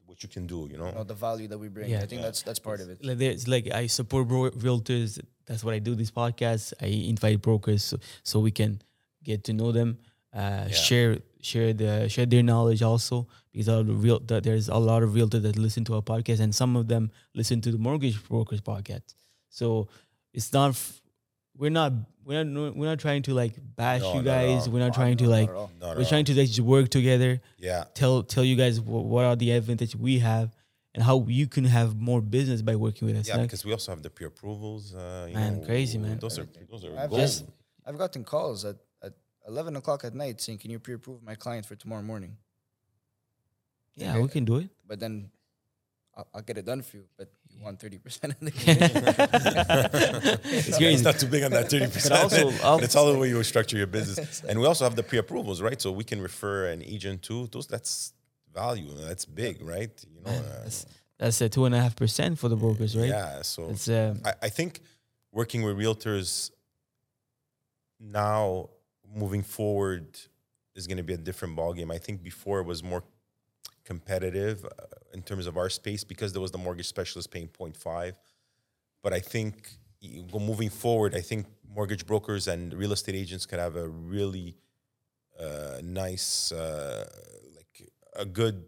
[0.05, 0.86] what you can do, you know.
[0.89, 1.89] you know the value that we bring.
[1.89, 2.01] Yeah.
[2.01, 3.03] I think that's that's part of it.
[3.03, 5.20] Like, there's, like I support bro- realtors.
[5.47, 5.95] That's what I do.
[5.95, 6.74] This podcast.
[6.80, 8.82] I invite brokers so, so we can
[9.24, 9.97] get to know them,
[10.34, 14.77] uh, share share the share their knowledge also because all the real that there's a
[14.77, 17.77] lot of realtors that listen to our podcast and some of them listen to the
[17.77, 19.13] mortgage brokers podcast.
[19.49, 19.88] So
[20.34, 21.01] it's not f-
[21.55, 21.93] we're not
[22.25, 24.67] we're not we're not trying to like bash No, you guys.
[24.67, 25.71] We're not No, trying to no, not like at all.
[25.79, 27.39] Not at we're trying to like just work together.
[27.59, 27.84] Yeah.
[27.93, 30.55] Tell tell you guys wh- what are the advantages we have
[30.95, 33.27] and how you can have more business by working with us.
[33.27, 34.95] Yeah, Like, because we also have the pre-approvals.
[34.95, 36.17] Uh, you Man, know, crazy, man.
[36.19, 37.21] Those are those are I've gold.
[37.21, 37.45] just
[37.86, 39.13] I've gotten calls at, at
[39.48, 42.38] eleven o'clock at night saying, "Can you pre-approve my client for tomorrow morning?"
[43.96, 44.70] yeah, we can do it.
[44.88, 45.30] But then
[46.16, 47.04] I'll, I'll get it done for you.
[47.18, 48.52] But you want thirty percent of the
[50.44, 50.94] It's Yeah, crazy.
[50.96, 52.14] It's not too big on that thirty percent.
[52.14, 54.41] also- but it's all the way you structure your business.
[54.50, 55.80] And we also have the pre-approvals, right?
[55.82, 57.68] So we can refer an agent to those.
[57.68, 58.14] That's
[58.54, 58.89] value.
[59.08, 59.91] That's big, right?
[60.16, 60.32] You know.
[60.38, 60.86] uh, That's
[61.20, 63.10] that's a two and a half percent for the brokers, right?
[63.10, 63.41] Yeah.
[63.44, 64.82] So It's uh, I, I think
[65.32, 66.52] working with realtors
[68.00, 68.70] now
[69.16, 70.20] moving forward
[70.76, 71.93] is going to be a different ballgame.
[71.93, 73.03] I think before it was more
[73.86, 78.14] competitive uh, in terms of our space because there was the mortgage specialist paying 0.5.
[79.03, 79.78] But I think
[80.32, 84.55] moving forward, I think mortgage brokers and real estate agents could have a really
[85.39, 87.09] uh, nice, uh,
[87.55, 88.64] like a good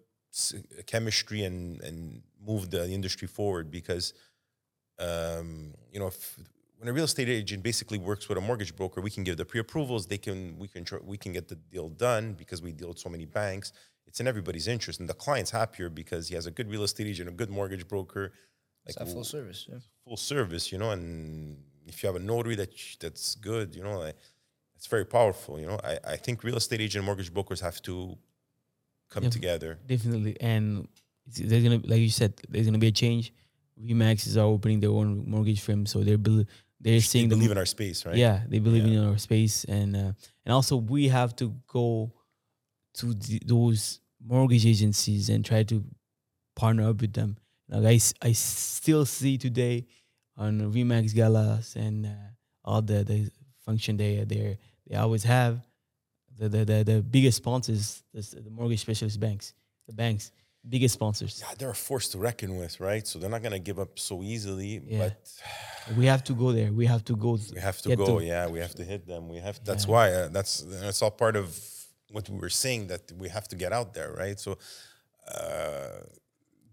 [0.85, 4.13] chemistry and and move the industry forward because
[4.99, 6.37] um, you know if,
[6.77, 9.45] when a real estate agent basically works with a mortgage broker, we can give the
[9.45, 10.05] pre-approvals.
[10.07, 13.09] They can we can we can get the deal done because we deal with so
[13.09, 13.71] many banks.
[14.07, 17.07] It's in everybody's interest, and the client's happier because he has a good real estate
[17.07, 18.31] agent, a good mortgage broker,
[18.85, 19.65] It's like full service.
[19.69, 19.79] Yeah.
[20.05, 20.91] full service, you know.
[20.91, 21.57] And
[21.87, 24.15] if you have a notary that sh- that's good, you know, like,
[24.75, 25.59] it's very powerful.
[25.59, 28.15] You know, I, I think real estate agent and mortgage brokers have to
[29.09, 29.29] come Yeah.
[29.31, 29.79] together.
[29.87, 30.87] Definitely, and
[31.27, 33.33] there's gonna, like you said, there's gonna be a change.
[33.81, 36.45] Remax are opening their own mortgage firm, so they're bel-
[36.85, 38.15] they're They seeing the believe in our space, right?
[38.15, 38.99] Yeah, they believe Yeah.
[38.99, 40.11] in our space, and uh,
[40.45, 42.11] and also we have to go
[42.99, 45.83] to the, those mortgage agencies and try to
[46.55, 47.37] partner up with them.
[47.67, 49.87] Like I, I still see today
[50.37, 52.09] on Remax galas and uh,
[52.63, 53.31] all the the
[53.65, 54.57] function they they
[54.87, 55.65] they always have
[56.37, 59.53] the the the, the biggest sponsors the, the mortgage specialist banks
[59.87, 60.31] the banks
[60.69, 61.33] biggest sponsors.
[61.41, 63.05] Yeah, they're a force to reckon with, right?
[63.07, 64.81] So they're not gonna give up so easily.
[64.85, 64.99] Yeah.
[65.87, 66.71] But We have to go there.
[66.81, 67.31] We have to go.
[67.53, 68.19] we have to go.
[68.19, 69.29] to- yeah, we have to hit them.
[69.29, 69.59] We have.
[69.63, 69.91] That's Yeah.
[69.95, 70.05] why.
[70.13, 70.53] Uh, that's
[70.83, 71.47] that's all part of
[72.11, 74.39] what we were saying that we have to get out there, right?
[74.39, 74.57] So.
[75.27, 76.01] Uh,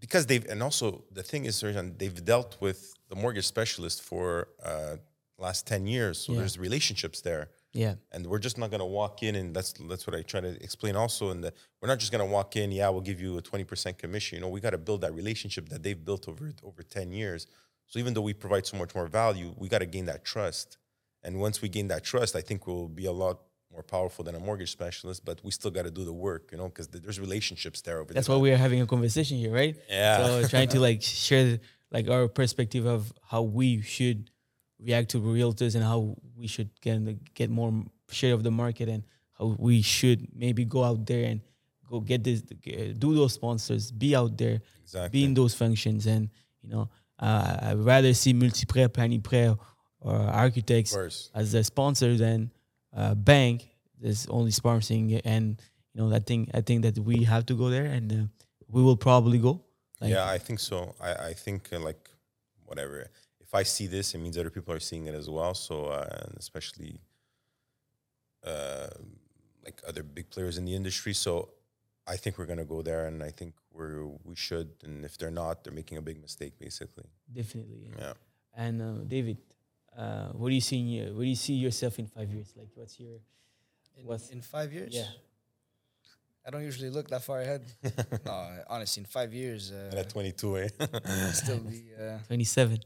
[0.01, 4.49] because they've and also the thing is Serjan, they've dealt with the mortgage specialist for
[4.65, 4.97] uh
[5.39, 6.41] last 10 years so Yeah.
[6.41, 10.07] there's relationships there Yeah, and we're just not going to walk in and that's that's
[10.07, 12.71] what i try to explain also and that we're not just going to walk in
[12.71, 14.37] yeah we'll give you a 20% commission.
[14.37, 17.47] You know we got to build that relationship that they've built over over 10 years.
[17.87, 20.79] So even though we provide so much more value we got to gain that trust.
[21.25, 23.41] And once we gain that trust i think we'll be a lot
[23.73, 26.59] more powerful than a mortgage specialist but we still got to do the work you
[26.59, 28.37] know because there's relationships there over that's there.
[28.37, 29.77] why we are having a conversation here, right?
[29.89, 30.27] Yeah.
[30.27, 31.59] So trying to like share
[31.91, 34.31] like our perspective of how we should
[34.85, 36.99] react to realtors and how we should get
[37.35, 37.73] get more
[38.11, 39.03] share of the market and
[39.39, 41.41] how we should maybe go out there and
[41.89, 45.21] go get this do those sponsors, be out there, Exactly.
[45.21, 46.29] be in those functions, and
[46.63, 49.57] you know uh, I'd rather see Multiprêt, Planiprêt,
[50.01, 50.95] or architects
[51.35, 52.51] as a sponsor than
[52.93, 53.69] a bank
[54.01, 55.61] that's only sponsoring and
[55.95, 58.17] you know that thing I think that we have to go there and uh,
[58.69, 59.61] we will probably go
[60.01, 60.95] like yeah, I think so.
[61.01, 62.11] I, I think uh, like
[62.65, 63.07] whatever.
[63.53, 65.53] If I see this, it means other people are seeing it as well.
[65.53, 66.99] So uh, and especially
[68.47, 68.89] uh,
[69.63, 71.13] like other big players in the industry.
[71.13, 71.51] So
[72.07, 74.71] I think we're gonna go there, and I think we're we should.
[74.85, 77.05] And if they're not, they're making a big mistake, basically.
[77.31, 77.99] definitely yeah.
[78.07, 78.13] Yeah.
[78.65, 79.37] and uh, David
[79.99, 82.55] uh, what do you see in your, where do you see yourself in five years
[82.57, 83.17] like what's your
[83.99, 84.95] In, What's- in five years?
[84.95, 85.13] yeah
[86.45, 87.63] I don't usually look that far ahead.
[88.27, 90.69] no, honestly, in five years, And uh, at 22, eh?
[90.81, 91.85] I'll still be.
[92.03, 92.81] Uh, 27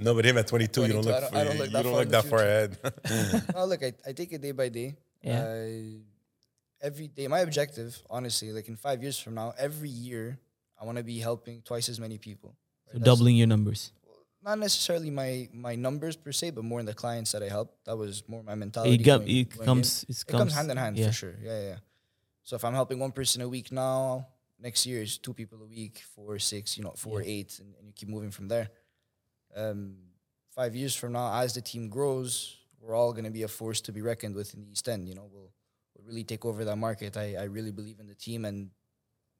[0.00, 1.20] no, but him at 22, you don't 22, I look.
[1.20, 3.52] don't- for- I don't look you that don't far look in the that far ahead.
[3.54, 4.96] no, look, I, I take it day by day.
[5.22, 5.40] Yeah.
[5.40, 6.02] Uh,
[6.82, 10.38] every day, my objective, honestly, like in five years from now, every year,
[10.80, 12.50] I want to be helping twice as many people.
[12.86, 13.00] so Right?
[13.00, 13.92] That's doubling your numbers
[14.44, 17.68] Not necessarily my my numbers per se, but more in the clients that I help.
[17.86, 18.94] That was more my mentality.
[18.94, 21.06] it, got, it comes it It comes hand in hand yeah.
[21.08, 21.34] for sure.
[21.42, 21.78] Yeah, yeah.
[22.46, 24.28] So if I'm helping one person a week now,
[24.66, 27.34] next year is two people a week, four, six, you know, four, Yeah.
[27.34, 28.68] eight, and, and you keep moving from there.
[29.56, 29.96] Um,
[30.54, 33.80] five years from now, as the team grows, we're all going to be a force
[33.86, 35.08] to be reckoned with in the East End.
[35.08, 35.50] You know, we'll,
[35.94, 37.16] we'll really take over that market.
[37.16, 38.70] I, I really believe in the team, and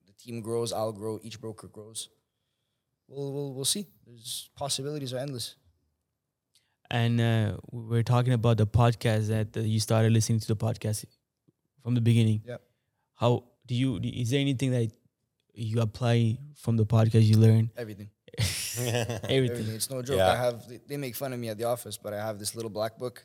[0.05, 2.09] the team grows, I'll grow, each broker grows.
[3.07, 3.87] We'll, we'll, we'll see.
[4.05, 5.55] There's possibilities are endless.
[6.91, 10.57] and uh, we we're talking about the podcast that uh, you started listening to the
[10.57, 11.05] podcast
[11.85, 12.63] from the beginning Yep.
[13.17, 14.91] How do you do- is there anything that
[15.55, 18.11] you apply from the podcast you learn Everything.
[18.39, 19.75] everything Everything.
[19.75, 20.19] It's no joke.
[20.19, 20.33] Yeah.
[20.33, 22.55] I have they, they make fun of me at the office, but I have this
[22.55, 23.25] little black book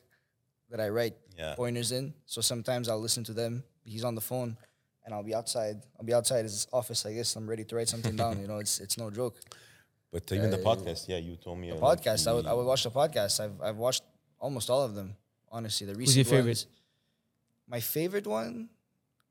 [0.70, 1.54] that I write Yeah.
[1.54, 2.14] pointers in.
[2.26, 3.62] So sometimes I'll listen to them.
[3.84, 4.56] He's on the phone,
[5.04, 5.76] and I'll be outside.
[5.98, 7.04] I'll be outside his office.
[7.04, 8.40] I guess I'm ready to write something down.
[8.40, 9.36] You know, it's it's no joke.
[10.12, 11.68] But even the Uh, podcast, yeah, you told me.
[11.70, 12.26] The like, podcast.
[12.28, 13.34] I would I would watch the podcast.
[13.44, 14.04] I've I've watched
[14.38, 15.16] almost all of them.
[15.50, 16.64] Honestly, the recent Who's your favorite?
[16.64, 16.66] ones-
[17.68, 18.70] My favorite one,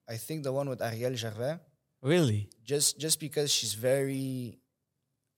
[0.10, 1.60] I think the one with Ariel Gervais.
[2.02, 2.50] really?
[2.64, 4.60] Just just because she's very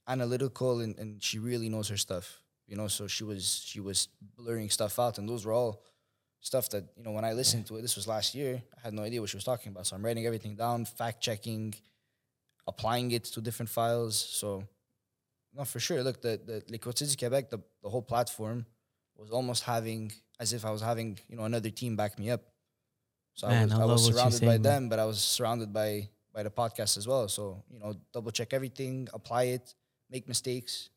[0.07, 2.87] analytical and, and she really knows her stuff you know?
[2.87, 5.83] So she was she was blurring stuff out and those were all
[6.41, 8.93] stuff that you know when i listened to it this was last year i had
[8.93, 9.87] no idea what she was talking about.
[9.87, 11.73] So i'm writing everything down fact checking
[12.67, 14.15] applying it to different files.
[14.15, 14.63] So
[15.53, 16.01] no for sure.
[16.03, 18.65] Look the the Courtiers du quebec the, the whole platform
[19.15, 22.41] was almost having as if i was having you know another team back me up
[23.33, 25.05] so Man, i was, I I was what you're surrounded by saying, them but i
[25.05, 29.43] was surrounded by by the podcast as well so you know double check everything apply
[29.57, 29.73] it
[30.09, 30.89] make mistakes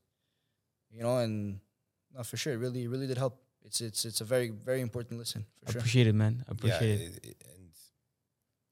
[0.91, 1.61] you know and
[2.17, 2.53] No, for sure.
[2.57, 3.35] It really, it really did help.
[3.67, 5.81] It's it's it's a very very important listen for sure.
[5.81, 6.35] Appreciate it, man.
[6.55, 7.01] Appreciate it.
[7.09, 7.69] it- it- and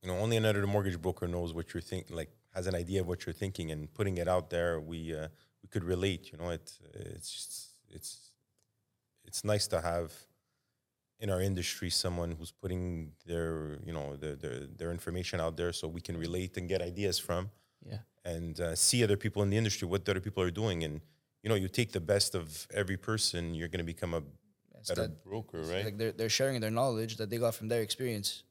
[0.00, 3.06] you know, only another mortgage broker knows what you're thinking, like has an idea of
[3.10, 5.28] what you're thinking, and putting it out there, we uh,
[5.62, 6.22] we could relate.
[6.32, 6.66] You know, it
[7.16, 7.54] it's just,
[7.96, 8.10] it's
[9.28, 10.08] it's nice to have
[11.20, 15.72] in our industry someone who's putting their you know their their, their information out there,
[15.72, 17.50] so we can relate and get ideas from,
[17.86, 17.98] Yeah.
[18.24, 21.00] and uh, see other people in the industry what the other people are doing, and
[21.42, 24.22] you know, you take the best of every person, you're going to become a
[24.80, 25.84] It's better that- broker, right?
[25.84, 28.42] Like they're they're sharing their knowledge that they got from their experience.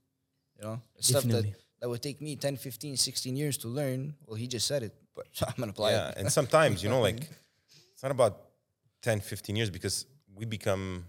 [0.57, 1.45] You know, It's stuff that
[1.79, 4.15] that would take me 10, 15, 16 years to learn.
[4.25, 6.17] Well, he just said it, but I'm gonna apply yeah it.
[6.19, 7.21] and sometimes you know like
[7.93, 8.33] it's not about
[9.01, 10.05] 10 15 years because
[10.35, 11.03] we become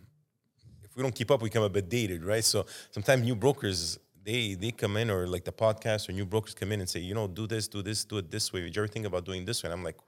[0.95, 3.99] if we don't keep up we become a bit dated right so sometimes new brokers
[4.23, 7.01] they they come in or like the podcast or new brokers come in and say
[7.01, 9.25] you know do this do this do it this way did you ever think about
[9.25, 9.99] doing this way and i'm like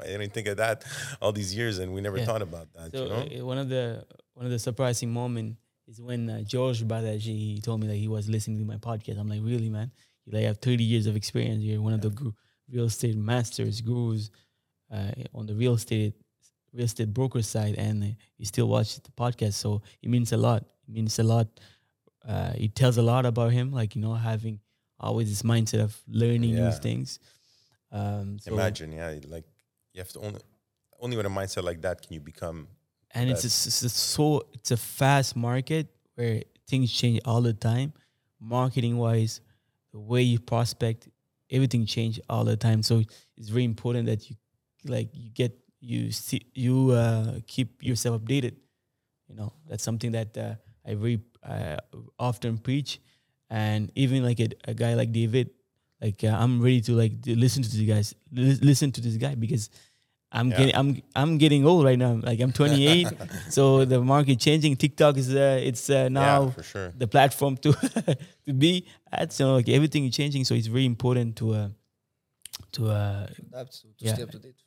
[0.00, 0.84] i didn't think of that
[1.22, 2.24] all these years and we never Yeah.
[2.26, 4.04] thought about that So you know uh, one of the
[4.34, 5.56] one of the surprising moment
[5.86, 9.18] is when uh, George Badaji he told me that he was listening to my podcast.
[9.20, 9.90] I'm like, really, man?
[10.24, 11.62] You like have 30 years of experience.
[11.62, 12.12] You're one of the
[12.72, 14.30] real estate masters, gurus
[14.90, 16.14] uh, on the real estate
[16.74, 19.54] real estate broker side, and you still watch the podcast.
[19.54, 20.62] So it means a lot.
[20.88, 21.48] It means a lot.
[22.26, 24.60] Uh, it tells a lot about him, like you know, having
[24.98, 27.18] always this mindset of learning new things.
[27.92, 29.44] Um, so imagine yeah like
[29.92, 30.40] you have to only
[31.00, 32.66] only with a mindset like that can you become
[33.12, 37.52] and it's, That's- it's, it's so it's a fast market where things change all the
[37.52, 37.92] time
[38.40, 39.40] marketing wise
[39.92, 41.08] the way you prospect
[41.50, 43.02] everything change all the time so
[43.36, 44.34] it's very important that you
[44.86, 45.52] like you get
[45.84, 48.54] you see you uh, keep yourself updated
[49.28, 50.54] you know that's something that uh,
[50.88, 51.18] i very
[51.52, 51.76] uh,
[52.18, 53.00] often preach
[53.50, 55.50] and even like a, a guy like david
[56.00, 59.16] like uh, i'm ready to like to listen to these guys lis- listen to this
[59.16, 59.68] guy because
[60.34, 60.56] I'm Yeah.
[60.58, 62.14] getting I'm I'm getting old right now.
[62.28, 63.06] Like I'm 28,
[63.56, 64.74] so the market changing.
[64.74, 67.70] TikTok is uh, it's uh, now yeah for sure the platform to
[68.46, 68.72] to be
[69.12, 69.32] at.
[69.32, 70.42] So like everything is changing.
[70.44, 71.68] So it's very important to uh,
[72.72, 74.14] to uh, Adapt to, to Yeah.
[74.14, 74.63] stay up to date for sure.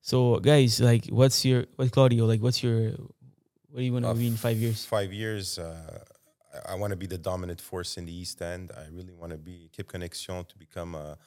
[0.00, 2.92] So guys like what's your what Claudio like what's your
[3.70, 4.84] what do you want to Uh, be in five years?
[4.84, 5.58] Five years.
[5.58, 6.04] Uh,
[6.66, 8.72] I, I want to be the dominant force in the East End.
[8.76, 11.18] I really want to be Equipe Connexion to become a,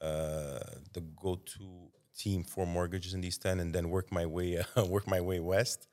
[0.00, 0.58] uh,
[0.94, 5.06] the go-to team for mortgages in the East End, and then work my way work
[5.06, 5.86] my way west.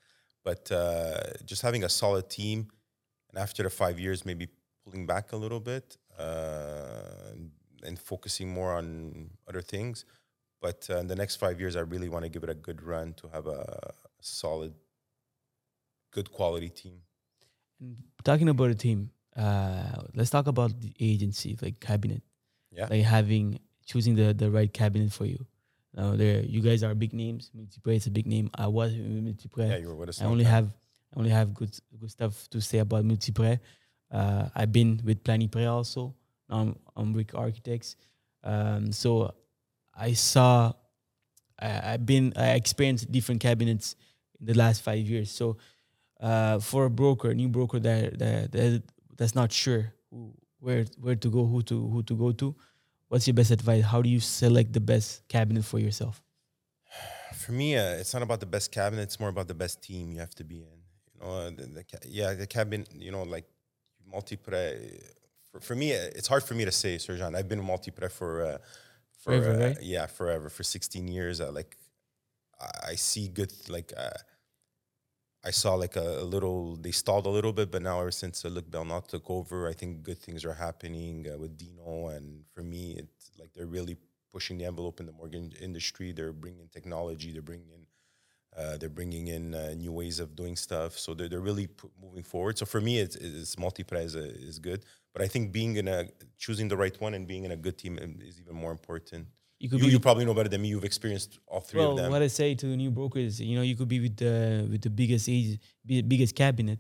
[0.44, 2.68] But uh, just having a solid team,
[3.30, 4.48] and after the five years, maybe
[4.84, 7.52] pulling back a little bit uh, and,
[7.84, 10.06] and focusing more on other things.
[10.64, 12.82] But uh, in the next five years, I really want to give it a good
[12.82, 13.92] run to have a
[14.22, 14.74] solid,
[16.12, 17.02] good quality team.
[17.82, 22.24] And talking about a team, uh, let's talk about the agency like cabinet.
[22.72, 22.88] Yeah.
[22.90, 25.46] like having choosing the the right cabinet for you.
[25.94, 27.52] Now there, you guys are big names.
[27.54, 28.50] Multiprêt is a big name.
[28.56, 29.70] I was Multiprêt.
[29.70, 30.22] Yeah, you were with us.
[30.22, 30.54] I only time.
[30.54, 30.68] have
[31.14, 33.60] I only have good good stuff to say about Multiprêt.
[34.10, 36.16] Uh, I've been with Planiprêt also.
[36.50, 37.98] Now I'm, I'm with Architects.
[38.44, 39.34] Um, so
[39.96, 40.74] I saw
[41.60, 43.96] I, I've been I experienced different cabinets
[44.40, 45.32] in the last five years.
[45.32, 45.58] So
[46.20, 48.84] uh, for a broker, a new broker that, that, that
[49.18, 52.56] that's not sure who, where where to go, who to who to go to,
[53.10, 53.84] what's your best advice?
[53.84, 56.22] How do you select the best cabinet for yourself?
[57.36, 59.02] For me, uh, it's not about the best cabinet.
[59.04, 60.80] It's more about the best team you have to be in.
[61.14, 62.90] You know, uh, the, the, ca- yeah, the cabinet.
[62.94, 63.46] You know, like
[64.12, 65.04] Multiprêt.
[65.52, 67.36] For, for me, uh, it's hard for me to say, Serjan.
[67.36, 68.93] I've been Multiprêt for uh, for
[69.24, 69.78] Forever, uh, right?
[69.82, 71.40] yeah, forever for 16 years.
[71.42, 71.78] Uh, like
[72.60, 73.94] I, I see good like.
[73.96, 74.12] Uh,
[75.46, 78.46] I saw like a, a little, they stalled a little bit, but now ever since
[78.46, 82.08] uh, Luc Bernard took over, I think good things are happening uh, with Dino.
[82.08, 83.98] And for me, it's like they're really
[84.32, 86.14] pushing the envelope in the mortgage industry.
[86.14, 87.86] They're bringing technology, they're bringing in,
[88.58, 90.98] uh, they're bringing in uh, new ways of doing stuff.
[90.98, 92.58] So they're, they're really pu- moving forward.
[92.58, 94.86] So for me, it's, it's Multiprêt uh, is good.
[95.14, 96.08] But I think being in a,
[96.38, 99.28] choosing the right one and being in a good team um, is even more important.
[99.60, 100.70] You You, could be you probably know better than me.
[100.70, 102.12] You've experienced all three well, of them.
[102.12, 104.90] what I say to new brokers, you know, you could be with the with the
[104.90, 106.80] biggest age, biggest cabinet,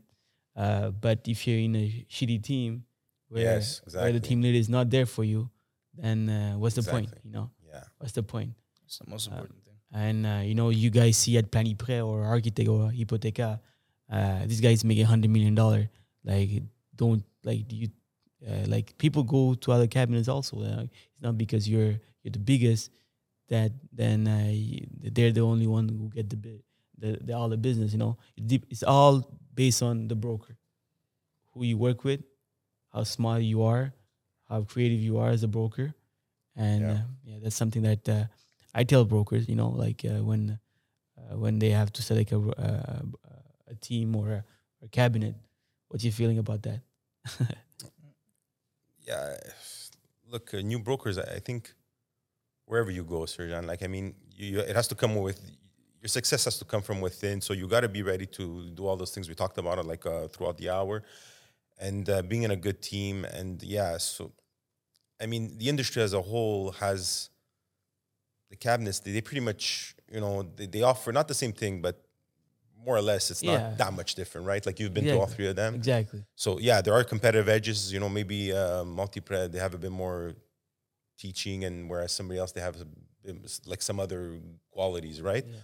[0.56, 2.84] uh, but if you're in a shitty team,
[3.30, 5.50] where Yes, where the team leader is not there for you,
[5.96, 7.10] then uh, what's the point?
[7.24, 7.84] You know, yeah.
[8.00, 8.52] what's the point?
[8.86, 9.74] It's the most important thing.
[9.94, 13.62] And uh, you know, you guys see at Planiprêt or Architect or Hypotheca,
[14.12, 15.90] uh, this guy's making hundred million dollar.
[16.26, 16.64] Like,
[16.96, 17.88] don't like do you
[18.48, 20.62] uh, like people go to other cabinets also.
[20.62, 22.92] Uh, it's not because you're you're the biggest
[23.50, 24.54] that then uh,
[25.12, 26.62] they're the only one who get the
[26.98, 27.92] the, the all the business.
[27.92, 30.58] You know, it's all based on the broker,
[31.54, 32.22] who you work with,
[32.94, 33.94] how smart you are,
[34.50, 35.94] how creative you are as a broker,
[36.56, 36.88] and Yeah.
[36.88, 38.26] yeah, uh, yeah that's something that uh,
[38.74, 39.48] I tell brokers.
[39.50, 40.60] You know, like uh, when
[41.32, 43.02] when they have to select a uh,
[43.70, 44.44] a team or a,
[44.84, 45.36] a cabinet.
[45.88, 46.82] What's your feeling about that?
[49.06, 49.36] yeah,
[50.32, 51.18] look, uh, new brokers.
[51.18, 51.74] I I think
[52.66, 55.40] wherever you go, Serjan, like I mean, you, it has to come with
[56.02, 57.40] your success has to come from within.
[57.42, 60.06] So you got to be ready to do all those things we talked about, like
[60.06, 61.04] uh, throughout the hour,
[61.80, 63.26] and uh, being in a good team.
[63.26, 64.32] And yeah, so
[65.22, 67.30] I mean, the industry as a whole has
[68.50, 69.00] the cabinets.
[69.00, 72.03] They, they pretty much, you know, they, they offer not the same thing, but
[72.86, 73.58] more or less, it's Yeah.
[73.58, 74.64] not that much different, right?
[74.66, 75.76] Like you've been to all three of them.
[75.76, 76.24] Exactly.
[76.36, 77.92] So yeah, there are competitive edges.
[77.94, 80.34] You know, maybe uh, Multiprêt they have a bit more
[81.18, 82.76] teaching, and whereas somebody else they have
[83.66, 84.40] like some other
[84.72, 85.46] qualities, right?
[85.48, 85.56] Yeah.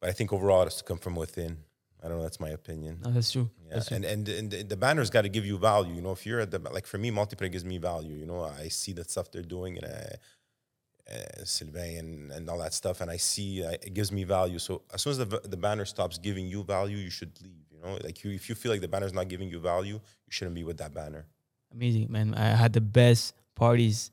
[0.00, 1.58] But I think overall it has to come from within.
[2.02, 2.22] I don't know.
[2.22, 2.98] That's my opinion.
[3.02, 3.48] No, that's true.
[3.66, 3.96] Yeah, That's true.
[3.96, 5.94] and, and and the- banner's got to give you value.
[5.94, 8.14] You know, if you're at the like for me, Multiprêt gives me value.
[8.16, 9.86] You know, I see the stuff they're doing and.
[9.86, 10.16] I,
[11.12, 14.58] uh, Sylvain and, and all that stuff, and I see uh, it gives me value.
[14.58, 17.52] So as soon as the, the banner stops giving you value, you should leave.
[17.70, 20.30] You know, like you, if you feel like the banner's not giving you value, you
[20.30, 21.26] shouldn't be with that banner.
[21.72, 22.34] Amazing, man.
[22.34, 24.10] I had the best parties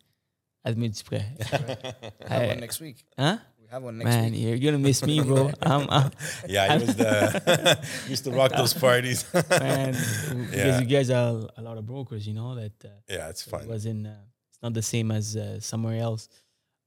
[0.66, 1.24] at Multiprêt.
[2.28, 3.04] Have I- one next week.
[3.18, 3.38] huh?
[3.62, 4.42] We have one next Man, week.
[4.42, 5.50] you're gonna miss me, bro.
[5.62, 6.12] I'm, I'm
[6.50, 7.80] Yeah, he was the
[8.10, 9.24] used to rock those parties.
[9.34, 10.50] man Yeah.
[10.50, 13.68] because you guys are a lot of brokers, you know that uh, yeah, it's it
[13.68, 14.08] wasn't.
[14.08, 14.12] Uh,
[14.50, 16.28] it's not the same as uh, somewhere else.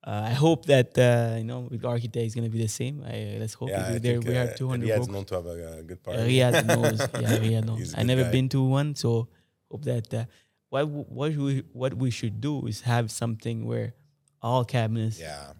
[0.07, 3.03] Uh, I hope that uh, you know with Architect it's gonna be the same.
[3.07, 5.09] I, let's hope Yeah, I there, think, we uh, have 200 Riyad's brokers.
[5.15, 6.23] known to have a, a good Uh, party.
[6.39, 6.99] Riyadh knows.
[7.01, 7.79] Yeah, Riyadh knows.
[7.79, 8.31] He's a I good never guy.
[8.33, 9.29] been to one, so
[9.71, 10.25] hope that uh,
[10.69, 13.95] what what we what we should do is have something where
[14.43, 15.19] all cabinets.
[15.19, 15.53] Yeah.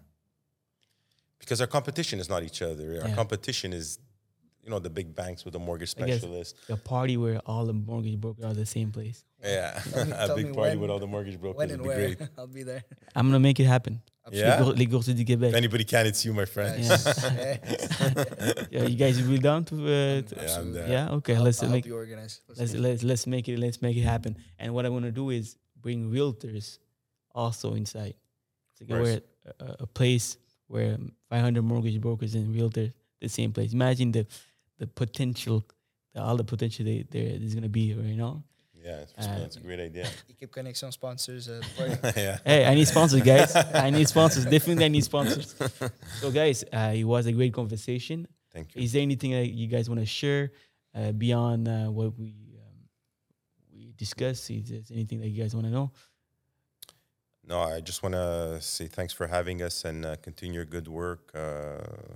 [1.39, 2.99] Because our competition is not each other.
[3.01, 3.15] Our Yeah.
[3.15, 3.99] competition is,
[4.63, 6.53] you know, the big banks with the mortgage specialists.
[6.69, 9.23] A party where all the mortgage brokers are the same place.
[9.43, 12.15] Yeah, a big party when- with all the mortgage brokers When would and be where?
[12.15, 12.29] great.
[12.37, 12.83] I'll be there.
[13.15, 14.01] I'm gonna make it happen.
[14.31, 14.57] Yeah?
[14.57, 15.49] Les, gour- les Gourses du Québec.
[15.51, 16.83] If anybody can, it's you, my friend.
[16.83, 16.97] Yeah.
[18.71, 20.87] Yeah, you guys will be down to, uh, to- Yeah, I'm there.
[20.89, 21.11] yeah.
[21.17, 22.41] Okay, I'll, let's I'll make help organize.
[22.47, 24.35] Let's let's let's let's make it let's make it happen.
[24.59, 26.79] And what I want to do is bring realtors
[27.33, 28.15] also inside.
[28.79, 29.03] To go Nice.
[29.03, 29.21] where
[29.59, 30.97] a, a place where
[31.29, 33.73] 500 mortgage brokers and realtors the same place.
[33.73, 34.25] Imagine the
[34.79, 35.63] the potential,
[36.13, 37.81] the, all the potential they, there is gonna be.
[37.93, 38.43] You know.
[38.85, 40.07] Yeah, it's, a great idea.
[40.29, 41.49] Equipe Connexion sponsors.
[41.49, 41.59] Uh,
[42.15, 42.37] yeah.
[42.45, 43.55] Hey, I need sponsors, guys.
[43.55, 44.45] I need sponsors.
[44.45, 45.55] Definitely, I need sponsors.
[46.19, 48.27] So, guys, uh, it was a great conversation.
[48.53, 48.83] Thank you.
[48.83, 50.51] Is there anything that you guys want to share
[50.93, 52.77] uh, beyond uh, what we um,
[53.73, 54.51] we discussed?
[54.51, 55.91] Is there anything that you guys want to know?
[57.43, 60.87] No, I just want to say thanks for having us and uh, continue your good
[60.87, 61.31] work.
[61.33, 62.13] Uh,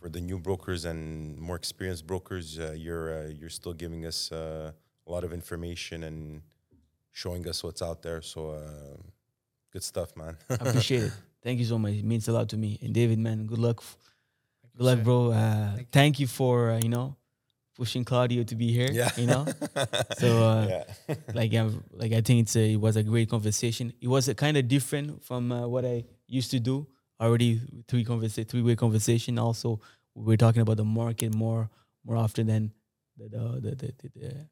[0.00, 4.30] for the new brokers and more experienced brokers, uh, you're uh, you're still giving us
[4.30, 4.72] uh,
[5.06, 6.42] a lot of information and
[7.12, 8.20] showing us what's out there.
[8.22, 8.96] So, uh,
[9.72, 10.36] good stuff, man.
[10.50, 11.12] I appreciate it.
[11.42, 11.94] Thank you so much.
[11.94, 12.78] It means a lot to me.
[12.82, 13.78] And David, man, good luck.
[13.80, 13.96] f-
[14.76, 15.04] Good luck, sir.
[15.04, 15.30] bro.
[15.30, 15.86] Uh, Thank you.
[15.92, 17.16] thank you for uh, you know
[17.76, 18.90] pushing Claudio to be here.
[18.90, 19.46] yeah, You know.
[20.18, 20.66] So, uh,
[21.08, 21.14] yeah.
[21.34, 23.92] like um, like I think it's a, it was a great conversation.
[24.00, 26.86] It was a kind of different from uh, what I used to do.
[27.20, 29.38] Already three conversa- three way conversation.
[29.38, 29.80] Also,
[30.14, 31.70] we were talking about the market more
[32.04, 32.72] more often than
[33.16, 34.48] the the the the, the,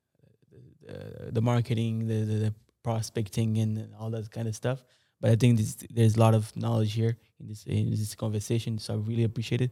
[0.86, 4.82] the, the, the marketing, the, the the prospecting, and all that kind of stuff.
[5.20, 8.78] But I think this, there's a lot of knowledge here in this in this conversation.
[8.78, 9.70] So I really appreciate it.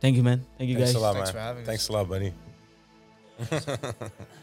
[0.00, 0.44] Thank you, man.
[0.58, 0.96] Thank you Thanks guys.
[0.96, 1.34] a lot, Thanks man.
[1.34, 1.66] for having us.
[1.66, 2.32] Thanks a lot, buddy.